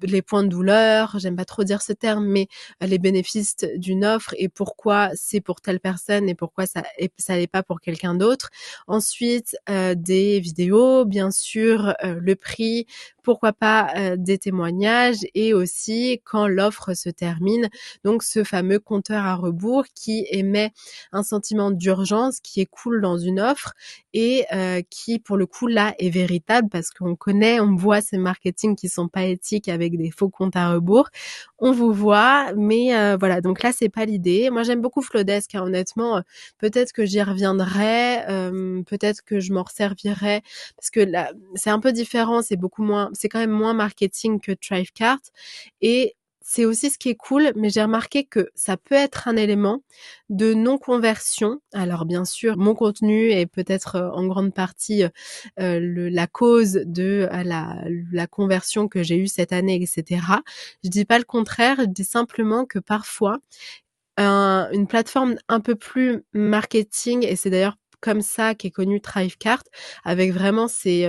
les 0.02 0.22
points 0.22 0.42
de 0.42 0.48
douleur. 0.48 1.18
J'aime 1.18 1.36
pas 1.36 1.44
trop 1.44 1.64
dire 1.64 1.82
ce 1.82 1.92
terme, 1.92 2.26
mais 2.26 2.48
euh, 2.82 2.86
les 2.86 2.98
bénéfices 2.98 3.56
d'une 3.76 4.04
offre 4.04 4.34
et 4.36 4.48
pourquoi 4.48 5.10
c'est 5.14 5.40
pour 5.40 5.60
telle 5.60 5.80
personne 5.80 6.28
et 6.28 6.34
pourquoi 6.34 6.66
ça 6.66 6.82
et 6.98 7.10
ça 7.18 7.36
n'est 7.36 7.46
pas 7.46 7.62
pour 7.62 7.80
quelqu'un 7.80 8.14
d'autre. 8.14 8.50
Ensuite 8.86 9.56
des 9.68 10.40
vidéos, 10.40 11.04
bien 11.04 11.30
sûr 11.30 11.94
le 12.02 12.34
prix, 12.34 12.86
pourquoi 13.22 13.52
pas 13.52 13.92
euh, 13.96 14.16
des 14.18 14.38
témoignages 14.38 15.18
et 15.34 15.54
aussi 15.54 16.20
quand 16.24 16.46
l'offre 16.46 16.94
se 16.94 17.08
termine. 17.10 17.68
Donc 18.04 18.22
ce 18.22 18.44
fameux 18.44 18.78
compteur 18.78 19.24
à 19.24 19.34
rebours 19.34 19.84
qui 19.94 20.26
émet 20.30 20.72
un 21.12 21.22
sentiment 21.22 21.70
d'urgence 21.70 22.40
qui 22.40 22.60
est 22.60 22.66
cool 22.66 23.00
dans 23.00 23.18
une 23.18 23.40
offre 23.40 23.72
et 24.12 24.44
euh, 24.52 24.82
qui 24.90 25.18
pour 25.18 25.36
le 25.36 25.46
coup 25.46 25.66
là 25.66 25.94
est 25.98 26.10
véritable 26.10 26.68
parce 26.68 26.90
qu'on 26.90 27.16
connaît, 27.16 27.60
on 27.60 27.76
voit 27.76 28.00
ces 28.00 28.18
marketing 28.18 28.76
qui 28.76 28.88
sont 28.88 29.08
pas 29.08 29.24
éthiques 29.24 29.68
avec 29.68 29.96
des 29.96 30.10
faux 30.10 30.28
comptes 30.28 30.56
à 30.56 30.72
rebours. 30.72 31.08
On 31.58 31.72
vous 31.72 31.92
voit, 31.92 32.52
mais 32.56 32.96
euh, 32.96 33.16
voilà. 33.18 33.40
Donc 33.40 33.62
là 33.62 33.72
c'est 33.72 33.88
pas 33.88 34.04
l'idée. 34.04 34.50
Moi 34.50 34.62
j'aime 34.62 34.80
beaucoup 34.80 35.02
Flowdesk. 35.02 35.54
Hein, 35.54 35.62
honnêtement, 35.62 36.22
peut-être 36.58 36.92
que 36.92 37.04
j'y 37.04 37.22
reviendrai, 37.22 38.24
peut-être 38.86 39.22
que 39.24 39.40
je 39.40 39.52
m'en 39.52 39.62
resservirai 39.62 40.42
parce 40.76 40.90
que 40.90 41.00
là 41.00 41.32
c'est 41.54 41.70
un 41.70 41.80
peu 41.80 41.92
différent. 41.92 42.42
C'est 42.42 42.56
beaucoup 42.56 42.82
moins, 42.82 43.09
c'est 43.12 43.28
quand 43.28 43.40
même 43.40 43.50
moins 43.50 43.74
marketing 43.74 44.40
que 44.40 44.52
Thrivecart 44.52 45.20
et 45.80 46.16
c'est 46.52 46.64
aussi 46.64 46.90
ce 46.90 46.98
qui 46.98 47.10
est 47.10 47.14
cool, 47.14 47.52
mais 47.54 47.70
j'ai 47.70 47.82
remarqué 47.82 48.24
que 48.24 48.50
ça 48.56 48.76
peut 48.76 48.96
être 48.96 49.28
un 49.28 49.36
élément 49.36 49.84
de 50.30 50.52
non-conversion. 50.52 51.60
Alors 51.72 52.06
bien 52.06 52.24
sûr, 52.24 52.56
mon 52.56 52.74
contenu 52.74 53.30
est 53.30 53.46
peut-être 53.46 53.96
euh, 53.96 54.10
en 54.10 54.26
grande 54.26 54.52
partie 54.52 55.04
euh, 55.04 56.08
la 56.10 56.26
cause 56.26 56.80
de 56.84 57.28
euh, 57.30 57.42
la, 57.44 57.76
la 58.10 58.26
conversion 58.26 58.88
que 58.88 59.04
j'ai 59.04 59.16
eue 59.16 59.28
cette 59.28 59.52
année, 59.52 59.80
etc. 59.80 60.22
Je 60.82 60.88
dis 60.88 61.04
pas 61.04 61.18
le 61.18 61.24
contraire, 61.24 61.76
je 61.80 61.84
dis 61.84 62.04
simplement 62.04 62.64
que 62.64 62.80
parfois, 62.80 63.38
une 64.18 64.86
plateforme 64.86 65.36
un 65.48 65.60
peu 65.60 65.76
plus 65.76 66.24
marketing, 66.34 67.24
et 67.26 67.36
c'est 67.36 67.48
d'ailleurs 67.48 67.76
comme 68.00 68.20
ça 68.22 68.54
qui 68.54 68.68
est 68.68 68.70
connu 68.70 69.00
Thrivecart 69.00 69.62
avec 70.04 70.32
vraiment 70.32 70.68
ces 70.68 71.08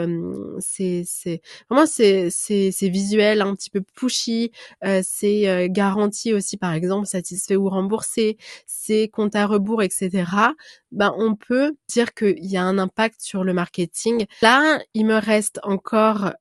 c'est 0.60 1.04
c'est 1.06 1.42
vraiment 1.70 1.86
ces 1.86 2.30
ces 2.30 2.90
visuels 2.90 3.42
un 3.42 3.56
petit 3.56 3.70
peu 3.70 3.82
pushy, 3.82 4.52
euh, 4.84 5.02
c'est 5.04 5.48
euh, 5.48 5.68
garanti 5.70 6.34
aussi 6.34 6.58
par 6.58 6.74
exemple 6.74 7.08
satisfait 7.08 7.56
ou 7.56 7.70
remboursé, 7.70 8.38
c'est 8.68 9.08
compte 9.08 9.36
à 9.36 9.46
rebours 9.46 9.82
etc. 9.84 10.26
Ben 10.92 11.14
on 11.18 11.36
peut 11.36 11.74
dire 11.88 12.14
qu'il 12.14 12.46
y 12.46 12.58
a 12.58 12.64
un 12.64 12.78
impact 12.78 13.22
sur 13.22 13.44
le 13.44 13.54
marketing. 13.54 14.26
Là, 14.42 14.80
il 14.94 15.06
me 15.06 15.16
reste 15.16 15.60
encore 15.64 16.32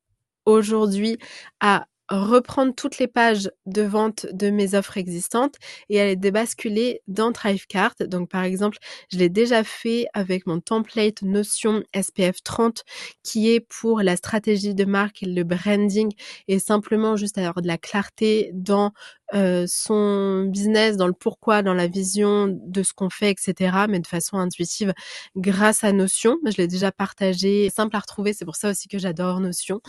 aujourd'hui 0.44 1.18
à 1.60 1.86
reprendre 2.11 2.75
toutes 2.75 2.99
les 2.99 3.07
pages 3.07 3.51
de 3.66 3.83
vente 3.83 4.27
de 4.33 4.51
mes 4.51 4.75
offres 4.75 4.99
existantes 4.99 5.57
et 5.88 6.01
aller 6.01 6.16
débasculer 6.16 7.03
dans 7.09 7.33
Thrivecart. 7.33 7.94
Donc 8.01 8.29
par 8.29 8.42
exemple, 8.44 8.79
je 9.12 9.18
l'ai 9.18 9.29
déjà 9.29 9.64
fait 9.64 10.07
avec 10.12 10.46
mon 10.46 10.61
template 10.61 11.23
Notion 11.23 11.83
SPF 11.94 12.42
30 12.42 12.85
qui 13.23 13.51
est 13.51 13.61
pour 13.61 14.01
la 14.03 14.16
stratégie 14.16 14.75
de 14.75 14.85
marque 14.85 15.20
le 15.23 15.42
branding 15.44 16.12
et 16.49 16.59
simplement 16.59 17.16
juste 17.16 17.38
avoir 17.38 17.62
de 17.62 17.68
la 17.68 17.79
clarté 17.79 18.51
dans 18.55 18.92
euh, 19.35 19.66
son 19.69 20.45
business, 20.47 20.97
dans 20.97 21.07
le 21.07 21.12
pourquoi, 21.12 21.62
dans 21.62 21.75
la 21.75 21.87
vision 21.87 22.47
de 22.49 22.83
ce 22.83 22.93
qu'on 22.93 23.11
fait, 23.11 23.31
etc. 23.31 23.87
Mais 23.88 24.01
de 24.01 24.07
façon 24.07 24.38
intuitive 24.38 24.93
grâce 25.37 25.85
à 25.85 25.93
Notion. 25.93 26.38
Je 26.47 26.57
l'ai 26.57 26.69
déjà 26.69 26.93
partagé, 26.93 27.71
simple 27.71 27.97
à 27.97 28.01
retrouver. 28.01 28.33
C'est 28.33 28.45
pour 28.45 28.57
ça 28.57 28.71
aussi 28.71 28.88
que 28.88 28.99
j'adore 28.99 29.40
Notion. 29.40 29.81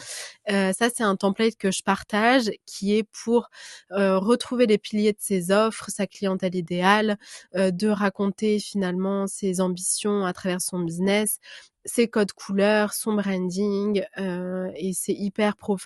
Euh, 0.50 0.74
ça, 0.74 0.90
c'est 0.94 1.04
un 1.04 1.16
template 1.16 1.56
que 1.58 1.72
je 1.72 1.84
partage 1.84 2.52
qui 2.66 2.96
est 2.96 3.04
pour 3.24 3.50
euh, 3.92 4.18
retrouver 4.20 4.68
les 4.68 4.78
piliers 4.78 5.14
de 5.14 5.18
ses 5.20 5.52
offres, 5.52 5.90
sa 5.90 6.08
clientèle 6.08 6.56
idéale, 6.56 7.18
de 7.56 7.88
raconter 7.88 8.60
finalement 8.60 9.28
ses 9.28 9.62
ambitions 9.62 10.26
à 10.26 10.34
travers 10.34 10.62
son 10.62 10.80
business, 10.80 11.40
ses 11.86 12.08
codes 12.08 12.32
couleurs, 12.34 12.94
son 12.94 13.14
branding 13.14 14.04
euh, 14.18 14.70
et 14.76 14.94
c'est 14.94 15.14
hyper 15.14 15.58
pro, 15.58 15.78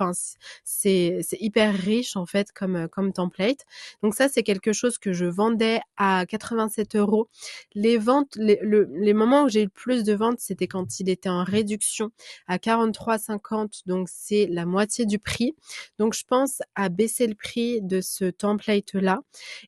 c'est 0.63 1.19
c'est 1.21 1.37
hyper 1.39 1.73
riche 1.73 2.15
en 2.15 2.25
fait 2.25 2.51
comme 2.51 2.87
comme 2.89 3.13
template. 3.13 3.65
Donc 4.03 4.15
ça 4.15 4.27
c'est 4.29 4.43
quelque 4.43 4.73
chose 4.73 4.97
que 4.97 5.13
je 5.13 5.25
vendais 5.25 5.79
à 5.97 6.25
87 6.25 6.95
euros. 6.95 7.29
Les 7.73 7.97
ventes, 7.97 8.35
les, 8.35 8.59
le, 8.61 8.89
les 8.91 9.13
moments 9.13 9.43
où 9.43 9.49
j'ai 9.49 9.61
eu 9.61 9.65
le 9.65 9.69
plus 9.69 10.03
de 10.03 10.13
ventes, 10.13 10.39
c'était 10.39 10.67
quand 10.67 10.99
il 10.99 11.09
était 11.09 11.29
en 11.29 11.43
réduction 11.43 12.11
à 12.47 12.57
43,50, 12.57 13.81
donc 13.85 14.07
c'est 14.11 14.47
la 14.47 14.65
moitié 14.65 15.05
du 15.05 15.19
prix. 15.19 15.55
Donc 15.99 16.13
je 16.13 16.23
pense 16.27 16.61
à 16.75 16.89
baisser 16.89 17.27
le 17.27 17.35
prix 17.35 17.81
de 17.81 18.01
ce 18.01 18.25
template 18.25 18.93
là 18.93 19.21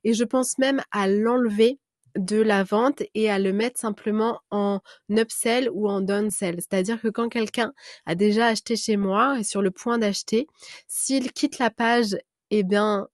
et 0.03 0.13
je 0.13 0.23
pense 0.23 0.57
même 0.57 0.81
à 0.91 1.07
l'enlever 1.07 1.79
de 2.17 2.37
la 2.41 2.63
vente 2.63 3.03
et 3.13 3.29
à 3.29 3.39
le 3.39 3.53
mettre 3.53 3.79
simplement 3.79 4.41
en 4.51 4.79
upsell 5.09 5.69
ou 5.73 5.89
en 5.89 6.01
downsell. 6.01 6.55
C'est-à-dire 6.57 7.01
que 7.01 7.07
quand 7.07 7.29
quelqu'un 7.29 7.73
a 8.05 8.15
déjà 8.15 8.47
acheté 8.47 8.75
chez 8.75 8.97
moi 8.97 9.39
et 9.39 9.43
sur 9.43 9.61
le 9.61 9.71
point 9.71 9.97
d'acheter, 9.97 10.47
s'il 10.87 11.31
quitte 11.31 11.59
la 11.59 11.69
page, 11.69 12.17
eh 12.51 12.63
bien, 12.63 13.07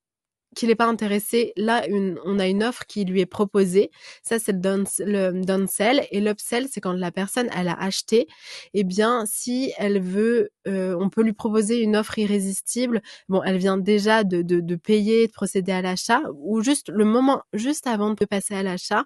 qu'il 0.53 0.69
n'est 0.69 0.75
pas 0.75 0.87
intéressé, 0.87 1.53
là, 1.57 1.83
on 2.25 2.39
a 2.39 2.47
une 2.47 2.63
offre 2.63 2.85
qui 2.85 3.05
lui 3.05 3.21
est 3.21 3.25
proposée. 3.25 3.91
Ça, 4.23 4.39
c'est 4.39 4.53
le, 4.53 4.59
down, 4.59 4.85
le 4.99 5.31
downsell. 5.43 6.07
Et 6.11 6.21
l'upsell, 6.21 6.67
c'est 6.69 6.81
quand 6.81 6.93
la 6.93 7.11
personne, 7.11 7.49
elle 7.55 7.67
a 7.67 7.79
acheté. 7.79 8.27
Eh 8.73 8.83
bien, 8.83 9.25
si 9.25 9.73
elle 9.77 10.01
veut, 10.01 10.51
euh, 10.67 10.95
on 10.99 11.09
peut 11.09 11.23
lui 11.23 11.33
proposer 11.33 11.81
une 11.81 11.95
offre 11.95 12.17
irrésistible. 12.19 13.01
Bon, 13.29 13.41
elle 13.43 13.57
vient 13.57 13.77
déjà 13.77 14.23
de, 14.23 14.41
de, 14.41 14.59
de 14.59 14.75
payer, 14.75 15.27
de 15.27 15.31
procéder 15.31 15.71
à 15.71 15.81
l'achat, 15.81 16.21
ou 16.37 16.61
juste 16.61 16.89
le 16.89 17.05
moment, 17.05 17.41
juste 17.53 17.87
avant 17.87 18.13
de 18.13 18.25
passer 18.25 18.55
à 18.55 18.63
l'achat 18.63 19.05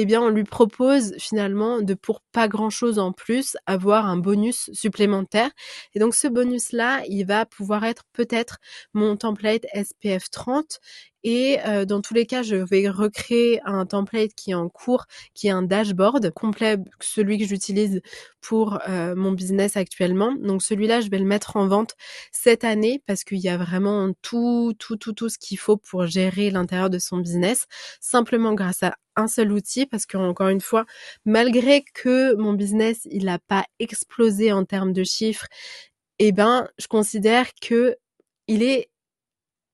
eh 0.00 0.06
bien, 0.06 0.22
on 0.22 0.28
lui 0.28 0.44
propose 0.44 1.12
finalement 1.18 1.80
de 1.80 1.94
pour 1.94 2.20
pas 2.30 2.46
grand 2.46 2.70
chose 2.70 3.00
en 3.00 3.10
plus 3.10 3.56
avoir 3.66 4.06
un 4.06 4.16
bonus 4.16 4.70
supplémentaire. 4.72 5.50
Et 5.92 5.98
donc, 5.98 6.14
ce 6.14 6.28
bonus-là, 6.28 7.02
il 7.08 7.24
va 7.24 7.46
pouvoir 7.46 7.82
être 7.82 8.04
peut-être 8.12 8.58
mon 8.94 9.16
template 9.16 9.66
SPF 9.74 10.30
30 10.30 10.78
et 11.24 11.58
euh, 11.66 11.84
dans 11.84 12.00
tous 12.00 12.14
les 12.14 12.26
cas, 12.26 12.42
je 12.42 12.56
vais 12.56 12.88
recréer 12.88 13.60
un 13.64 13.86
template 13.86 14.34
qui 14.34 14.52
est 14.52 14.54
en 14.54 14.68
cours, 14.68 15.06
qui 15.34 15.48
est 15.48 15.50
un 15.50 15.62
dashboard 15.62 16.30
complet, 16.30 16.76
celui 17.00 17.38
que 17.38 17.44
j'utilise 17.44 18.00
pour 18.40 18.78
euh, 18.88 19.14
mon 19.16 19.32
business 19.32 19.76
actuellement. 19.76 20.32
Donc 20.34 20.62
celui-là, 20.62 21.00
je 21.00 21.10
vais 21.10 21.18
le 21.18 21.24
mettre 21.24 21.56
en 21.56 21.66
vente 21.66 21.96
cette 22.30 22.64
année 22.64 23.02
parce 23.06 23.24
qu'il 23.24 23.38
y 23.38 23.48
a 23.48 23.56
vraiment 23.56 24.12
tout, 24.22 24.74
tout, 24.78 24.96
tout, 24.96 25.12
tout 25.12 25.28
ce 25.28 25.38
qu'il 25.38 25.58
faut 25.58 25.76
pour 25.76 26.06
gérer 26.06 26.50
l'intérieur 26.50 26.90
de 26.90 26.98
son 26.98 27.18
business, 27.18 27.66
simplement 28.00 28.54
grâce 28.54 28.82
à 28.82 28.96
un 29.16 29.26
seul 29.26 29.52
outil 29.52 29.86
parce 29.86 30.06
que 30.06 30.16
encore 30.16 30.48
une 30.48 30.60
fois, 30.60 30.84
malgré 31.24 31.82
que 31.82 32.34
mon 32.36 32.52
business 32.52 33.08
il 33.10 33.24
n'a 33.24 33.38
pas 33.40 33.64
explosé 33.80 34.52
en 34.52 34.64
termes 34.64 34.92
de 34.92 35.02
chiffres, 35.02 35.46
eh 36.20 36.32
ben 36.32 36.68
je 36.78 36.86
considère 36.86 37.48
que 37.60 37.96
il 38.46 38.62
est 38.62 38.90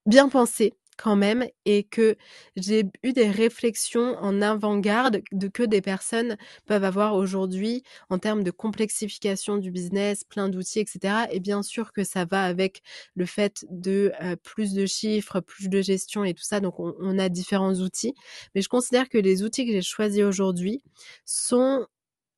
bien 0.06 0.28
pensé 0.28 0.74
quand 0.96 1.16
même 1.16 1.46
et 1.64 1.84
que 1.84 2.16
j'ai 2.56 2.84
eu 3.02 3.12
des 3.12 3.28
réflexions 3.30 4.16
en 4.18 4.42
avant-garde 4.42 5.22
de 5.32 5.48
que 5.48 5.62
des 5.62 5.80
personnes 5.80 6.36
peuvent 6.66 6.84
avoir 6.84 7.14
aujourd'hui 7.14 7.82
en 8.10 8.18
termes 8.18 8.42
de 8.42 8.50
complexification 8.50 9.56
du 9.58 9.70
business, 9.70 10.24
plein 10.24 10.48
d'outils, 10.48 10.80
etc. 10.80 11.26
Et 11.32 11.40
bien 11.40 11.62
sûr 11.62 11.92
que 11.92 12.04
ça 12.04 12.24
va 12.24 12.44
avec 12.44 12.82
le 13.14 13.26
fait 13.26 13.64
de 13.70 14.12
plus 14.42 14.72
de 14.74 14.86
chiffres, 14.86 15.40
plus 15.40 15.68
de 15.68 15.82
gestion 15.82 16.24
et 16.24 16.34
tout 16.34 16.44
ça. 16.44 16.60
Donc 16.60 16.80
on, 16.80 16.94
on 17.00 17.18
a 17.18 17.28
différents 17.28 17.74
outils, 17.74 18.14
mais 18.54 18.62
je 18.62 18.68
considère 18.68 19.08
que 19.08 19.18
les 19.18 19.42
outils 19.42 19.66
que 19.66 19.72
j'ai 19.72 19.82
choisis 19.82 20.22
aujourd'hui 20.22 20.82
sont 21.24 21.86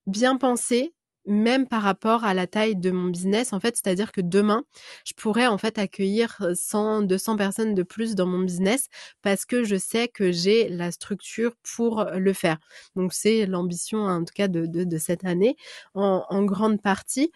bien 0.07 0.37
pensés 0.39 0.95
même 1.27 1.67
par 1.67 1.83
rapport 1.83 2.25
à 2.25 2.35
la 2.35 2.47
taille 2.47 2.77
de 2.77 2.91
mon 2.91 3.09
business, 3.09 3.53
en 3.53 3.61
fait, 3.61 3.77
c'est-à-dire 3.77 4.13
que 4.13 4.21
demain, 4.21 4.65
je 5.05 5.13
pourrais 5.15 5.47
en 5.47 5.59
fait 5.59 5.79
accueillir 5.79 6.39
100, 6.55 7.03
200 7.03 7.37
personnes 7.37 7.75
de 7.75 7.83
plus 7.83 8.15
dans 8.15 8.27
mon 8.27 8.39
business 8.39 8.89
parce 9.23 9.45
que 9.45 9.65
je 9.65 9.77
sais 9.77 10.09
que 10.09 10.33
j'ai 10.33 10.69
la 10.69 10.93
structure 10.93 11.55
pour 11.77 12.05
le 12.05 12.33
faire. 12.33 12.59
Donc 12.95 13.13
c'est 13.13 13.47
l'ambition 13.47 14.05
en 14.05 14.25
tout 14.25 14.35
cas 14.35 14.49
de, 14.49 14.99
cette 14.99 15.25
année 15.25 15.57
en, 15.95 16.45
grande 16.45 16.81
partie. 16.81 17.31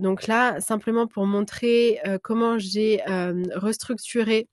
Donc 0.00 0.26
là, 0.26 0.60
simplement 0.60 1.06
pour 1.06 1.26
montrer 1.26 2.00
euh, 2.06 2.18
comment 2.22 2.58
j'ai 2.58 3.00
euh, 3.08 3.42
restructuré 3.54 4.48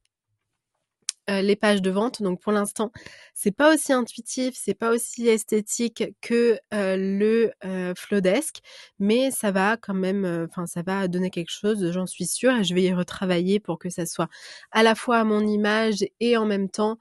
euh, 1.29 1.41
les 1.41 1.55
pages 1.55 1.81
de 1.81 1.89
vente. 1.89 2.21
Donc 2.21 2.41
pour 2.41 2.51
l'instant, 2.51 2.91
c'est 3.33 3.51
pas 3.51 3.73
aussi 3.73 3.93
intuitif, 3.93 4.55
c'est 4.57 4.73
pas 4.73 4.91
aussi 4.91 5.27
esthétique 5.27 6.03
que 6.21 6.59
euh, 6.73 6.95
le 6.97 7.51
euh, 7.65 7.93
Flowdesk, 7.95 8.57
mais 8.99 9.31
ça 9.31 9.51
va 9.51 9.77
quand 9.77 9.93
même, 9.93 10.47
enfin 10.49 10.65
ça 10.65 10.81
va 10.81 11.07
donner 11.07 11.29
quelque 11.29 11.51
chose, 11.51 11.91
j'en 11.91 12.05
suis 12.05 12.25
sûre, 12.25 12.53
et 12.53 12.63
je 12.63 12.73
vais 12.73 12.83
y 12.83 12.93
retravailler 12.93 13.59
pour 13.59 13.79
que 13.79 13.89
ça 13.89 14.05
soit 14.05 14.29
à 14.71 14.83
la 14.83 14.95
fois 14.95 15.17
à 15.17 15.23
mon 15.23 15.45
image 15.45 16.05
et 16.19 16.37
en 16.37 16.45
même 16.45 16.69
temps 16.69 16.97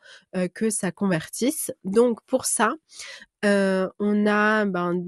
que 0.54 0.70
ça 0.70 0.92
convertisse. 0.92 1.72
Donc 1.84 2.20
pour 2.26 2.44
ça, 2.44 2.74
euh, 3.44 3.88
on 3.98 4.26
a, 4.26 4.64
ben, 4.64 5.04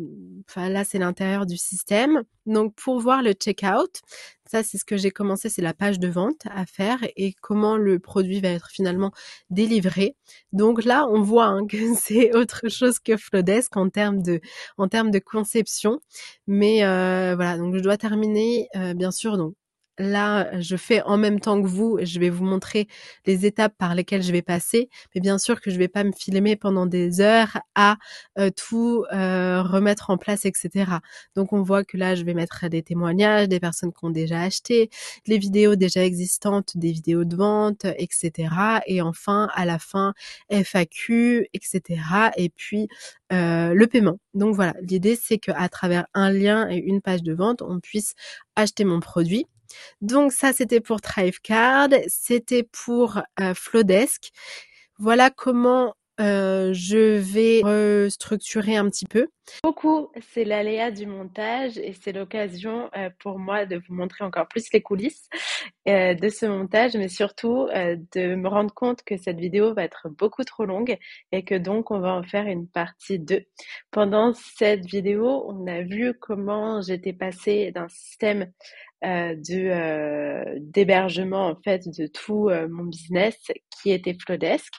enfin 0.48 0.68
là 0.68 0.84
c'est 0.84 0.98
l'intérieur 0.98 1.46
du 1.46 1.56
système. 1.56 2.22
Donc 2.46 2.74
pour 2.74 3.00
voir 3.00 3.22
le 3.22 3.32
checkout, 3.32 4.00
ça 4.46 4.62
c'est 4.62 4.78
ce 4.78 4.84
que 4.84 4.96
j'ai 4.96 5.10
commencé, 5.10 5.48
c'est 5.48 5.62
la 5.62 5.74
page 5.74 5.98
de 5.98 6.08
vente 6.08 6.46
à 6.50 6.66
faire 6.66 6.98
et 7.16 7.34
comment 7.40 7.76
le 7.76 7.98
produit 7.98 8.40
va 8.40 8.48
être 8.48 8.68
finalement 8.70 9.12
délivré. 9.50 10.16
Donc 10.52 10.84
là 10.84 11.06
on 11.10 11.22
voit 11.22 11.46
hein, 11.46 11.66
que 11.70 11.94
c'est 11.94 12.34
autre 12.34 12.68
chose 12.68 12.98
que 12.98 13.16
Flowdesk 13.16 13.76
en 13.76 13.90
termes 13.90 14.22
de 14.22 14.40
en 14.78 14.88
termes 14.88 15.10
de 15.10 15.18
conception. 15.18 16.00
Mais 16.46 16.84
euh, 16.84 17.34
voilà, 17.36 17.58
donc 17.58 17.74
je 17.76 17.80
dois 17.80 17.96
terminer 17.98 18.68
euh, 18.76 18.94
bien 18.94 19.10
sûr 19.10 19.36
donc 19.36 19.54
là, 19.98 20.60
je 20.60 20.76
fais 20.76 21.02
en 21.02 21.16
même 21.16 21.40
temps 21.40 21.60
que 21.60 21.66
vous, 21.66 21.98
je 22.02 22.18
vais 22.20 22.30
vous 22.30 22.44
montrer 22.44 22.88
les 23.26 23.46
étapes 23.46 23.74
par 23.78 23.94
lesquelles 23.94 24.22
je 24.22 24.32
vais 24.32 24.42
passer. 24.42 24.88
Mais 25.14 25.20
bien 25.20 25.38
sûr 25.38 25.60
que 25.60 25.70
je 25.70 25.78
vais 25.78 25.88
pas 25.88 26.04
me 26.04 26.12
filmer 26.12 26.56
pendant 26.56 26.86
des 26.86 27.20
heures 27.20 27.58
à 27.74 27.96
euh, 28.38 28.50
tout 28.50 29.04
euh, 29.12 29.62
remettre 29.62 30.10
en 30.10 30.16
place, 30.18 30.44
etc. 30.44 30.92
Donc 31.36 31.52
on 31.52 31.62
voit 31.62 31.84
que 31.84 31.96
là, 31.96 32.14
je 32.14 32.24
vais 32.24 32.34
mettre 32.34 32.68
des 32.68 32.82
témoignages 32.82 33.48
des 33.48 33.60
personnes 33.60 33.92
qui 33.92 34.04
ont 34.04 34.10
déjà 34.10 34.40
acheté, 34.42 34.90
les 35.26 35.38
vidéos 35.38 35.76
déjà 35.76 36.04
existantes, 36.04 36.76
des 36.76 36.92
vidéos 36.92 37.24
de 37.24 37.36
vente, 37.36 37.84
etc. 37.84 38.48
Et 38.86 39.02
enfin, 39.02 39.48
à 39.54 39.64
la 39.64 39.78
fin, 39.78 40.14
FAQ, 40.50 41.48
etc. 41.54 42.00
Et 42.36 42.48
puis 42.50 42.88
euh, 43.32 43.74
le 43.74 43.86
paiement. 43.86 44.18
Donc 44.34 44.54
voilà, 44.54 44.74
l'idée 44.80 45.16
c'est 45.16 45.38
qu'à 45.38 45.68
travers 45.68 46.06
un 46.14 46.30
lien 46.30 46.68
et 46.70 46.76
une 46.76 47.02
page 47.02 47.22
de 47.22 47.34
vente, 47.34 47.62
on 47.62 47.80
puisse 47.80 48.14
acheter 48.56 48.84
mon 48.84 49.00
produit 49.00 49.46
donc 50.00 50.32
ça, 50.32 50.52
c'était 50.52 50.80
pour 50.80 51.00
Thrivecard, 51.00 51.88
c'était 52.06 52.62
pour 52.62 53.20
euh, 53.40 53.54
Flowdesk. 53.54 54.30
Voilà 54.98 55.30
comment 55.30 55.94
euh, 56.20 56.72
je 56.72 57.18
vais 57.18 57.60
restructurer 57.62 58.76
un 58.76 58.88
petit 58.90 59.06
peu. 59.06 59.28
Beaucoup, 59.62 60.10
c'est 60.32 60.44
l'aléa 60.44 60.90
du 60.90 61.06
montage 61.06 61.78
et 61.78 61.92
c'est 61.92 62.12
l'occasion 62.12 62.90
euh, 62.96 63.08
pour 63.20 63.38
moi 63.38 63.66
de 63.66 63.76
vous 63.76 63.94
montrer 63.94 64.24
encore 64.24 64.48
plus 64.48 64.70
les 64.72 64.82
coulisses 64.82 65.28
euh, 65.88 66.14
de 66.14 66.28
ce 66.28 66.44
montage, 66.44 66.94
mais 66.96 67.08
surtout 67.08 67.68
de 67.72 68.34
me 68.34 68.48
rendre 68.48 68.74
compte 68.74 69.04
que 69.04 69.16
cette 69.16 69.38
vidéo 69.38 69.74
va 69.74 69.84
être 69.84 70.08
beaucoup 70.08 70.42
trop 70.42 70.64
longue 70.64 70.98
et 71.30 71.44
que 71.44 71.54
donc 71.54 71.92
on 71.92 72.00
va 72.00 72.12
en 72.14 72.24
faire 72.24 72.46
une 72.46 72.66
partie 72.66 73.20
2. 73.20 73.44
Pendant 73.92 74.34
cette 74.34 74.84
vidéo, 74.84 75.44
on 75.48 75.66
a 75.68 75.82
vu 75.82 76.14
comment 76.18 76.82
j'étais 76.82 77.12
passée 77.12 77.70
d'un 77.70 77.88
système 77.88 78.50
de 79.02 79.70
euh, 79.70 80.58
d'hébergement 80.60 81.46
en 81.46 81.56
fait 81.62 81.88
de 81.88 82.06
tout 82.06 82.48
euh, 82.48 82.68
mon 82.68 82.84
business 82.84 83.36
qui 83.70 83.90
était 83.90 84.16
Flowdesk 84.24 84.72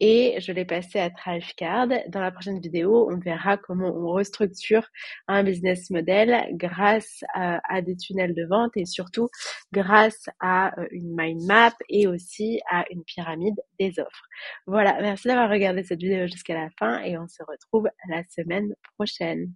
et 0.00 0.36
je 0.40 0.52
l'ai 0.52 0.64
passé 0.64 1.00
à 1.00 1.10
Thrivecard. 1.10 1.88
Dans 2.08 2.20
la 2.20 2.30
prochaine 2.30 2.60
vidéo, 2.60 3.10
on 3.10 3.18
verra 3.18 3.56
comment 3.56 3.88
on 3.88 4.12
restructure 4.12 4.86
un 5.26 5.42
business 5.42 5.90
model 5.90 6.46
grâce 6.52 7.24
à, 7.34 7.60
à 7.68 7.82
des 7.82 7.96
tunnels 7.96 8.34
de 8.34 8.46
vente 8.46 8.76
et 8.76 8.84
surtout 8.84 9.28
grâce 9.72 10.28
à 10.40 10.72
une 10.92 11.16
mind 11.16 11.42
map 11.46 11.74
et 11.88 12.06
aussi 12.06 12.60
à 12.70 12.84
une 12.90 13.02
pyramide 13.02 13.60
des 13.80 13.98
offres. 13.98 14.28
Voilà, 14.66 14.96
merci 15.00 15.26
d'avoir 15.26 15.50
regardé 15.50 15.82
cette 15.82 16.00
vidéo 16.00 16.28
jusqu'à 16.28 16.54
la 16.54 16.68
fin 16.78 17.02
et 17.02 17.18
on 17.18 17.26
se 17.26 17.42
retrouve 17.42 17.88
la 18.08 18.22
semaine 18.28 18.72
prochaine. 18.96 19.52